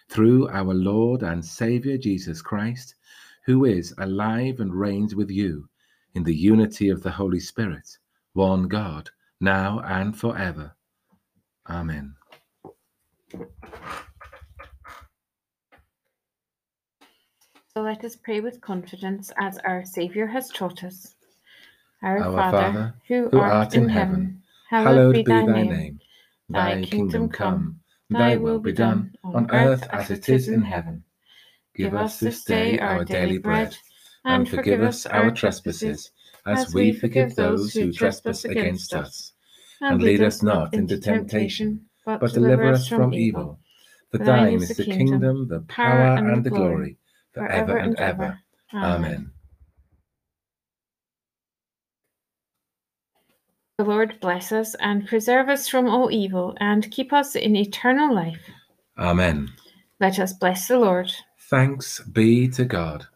through 0.08 0.48
our 0.48 0.74
Lord 0.74 1.24
and 1.24 1.44
Saviour 1.44 1.98
Jesus 1.98 2.42
Christ, 2.42 2.96
who 3.46 3.66
is 3.66 3.94
alive 3.98 4.62
and 4.62 4.74
reigns 4.74 5.14
with 5.14 5.30
you 5.30 5.68
in 6.14 6.24
the 6.24 6.36
unity 6.36 6.88
of 6.88 7.04
the 7.04 7.12
Holy 7.12 7.42
Spirit, 7.42 7.98
one 8.32 8.70
God, 8.70 9.10
now 9.44 9.82
and 9.86 10.18
forever. 10.18 10.74
Amen. 11.70 12.16
So 17.74 17.82
let 17.82 18.04
us 18.06 18.16
pray 18.16 18.40
with 18.40 18.62
confidence 18.62 19.32
as 19.40 19.58
our 19.60 19.84
Saviour 19.84 20.28
has 20.28 20.50
taught 20.50 20.84
us. 20.84 21.16
Our, 22.02 22.20
Our 22.20 22.34
Father, 22.34 22.58
Father, 22.58 22.96
who, 23.08 23.30
who 23.30 23.40
art, 23.40 23.76
in 23.76 23.90
heaven, 23.90 24.44
hallowed 24.70 25.16
be 25.16 25.24
thy 25.24 25.46
name. 25.46 26.00
Thy 26.50 26.84
kingdom 26.84 27.30
come, 27.30 27.80
thy 28.10 28.36
will 28.36 28.60
be 28.60 28.74
done, 28.74 29.16
on 29.24 29.50
earth 29.52 29.88
as 29.92 30.12
it 30.12 30.30
is 30.30 30.50
in 30.50 30.62
heaven. 30.62 31.04
Give 31.76 31.96
us 31.96 32.20
this 32.20 32.44
day 32.44 32.78
our 32.80 33.04
daily 33.04 33.40
bread, 33.40 33.76
and 34.26 34.48
forgive 34.48 34.82
us 34.82 35.06
our 35.06 35.32
trespasses, 35.32 36.12
as 36.46 36.74
we 36.74 36.92
forgive 36.92 37.36
those 37.36 37.74
who 37.74 37.92
trespass 37.92 38.46
against 38.46 38.94
us. 38.94 39.33
And 39.84 40.02
lead 40.02 40.22
us 40.22 40.42
not 40.42 40.74
into 40.74 40.98
temptation, 40.98 41.86
but 42.06 42.22
deliver 42.34 42.68
us 42.68 42.88
from 42.88 43.14
evil. 43.14 43.60
For 44.12 44.18
thine 44.20 44.54
is 44.54 44.78
the 44.78 44.86
kingdom, 44.86 45.48
the 45.48 45.62
power, 45.62 46.16
and 46.16 46.46
the 46.46 46.50
glory, 46.50 46.98
forever 47.34 47.78
and 47.78 47.96
ever. 48.00 48.40
Amen. 48.74 49.32
The 53.78 53.84
Lord 53.84 54.20
bless 54.22 54.52
us 54.52 54.76
and 54.76 55.08
preserve 55.08 55.50
us 55.50 55.68
from 55.68 55.90
all 55.90 56.12
evil 56.12 56.56
and 56.60 56.90
keep 56.92 57.12
us 57.12 57.36
in 57.36 57.56
eternal 57.56 58.14
life. 58.14 58.40
Amen. 58.98 59.52
Let 60.00 60.20
us 60.20 60.32
bless 60.32 60.68
the 60.68 60.78
Lord. 60.78 61.12
Thanks 61.50 62.00
be 62.00 62.48
to 62.50 62.66
God. 62.66 63.08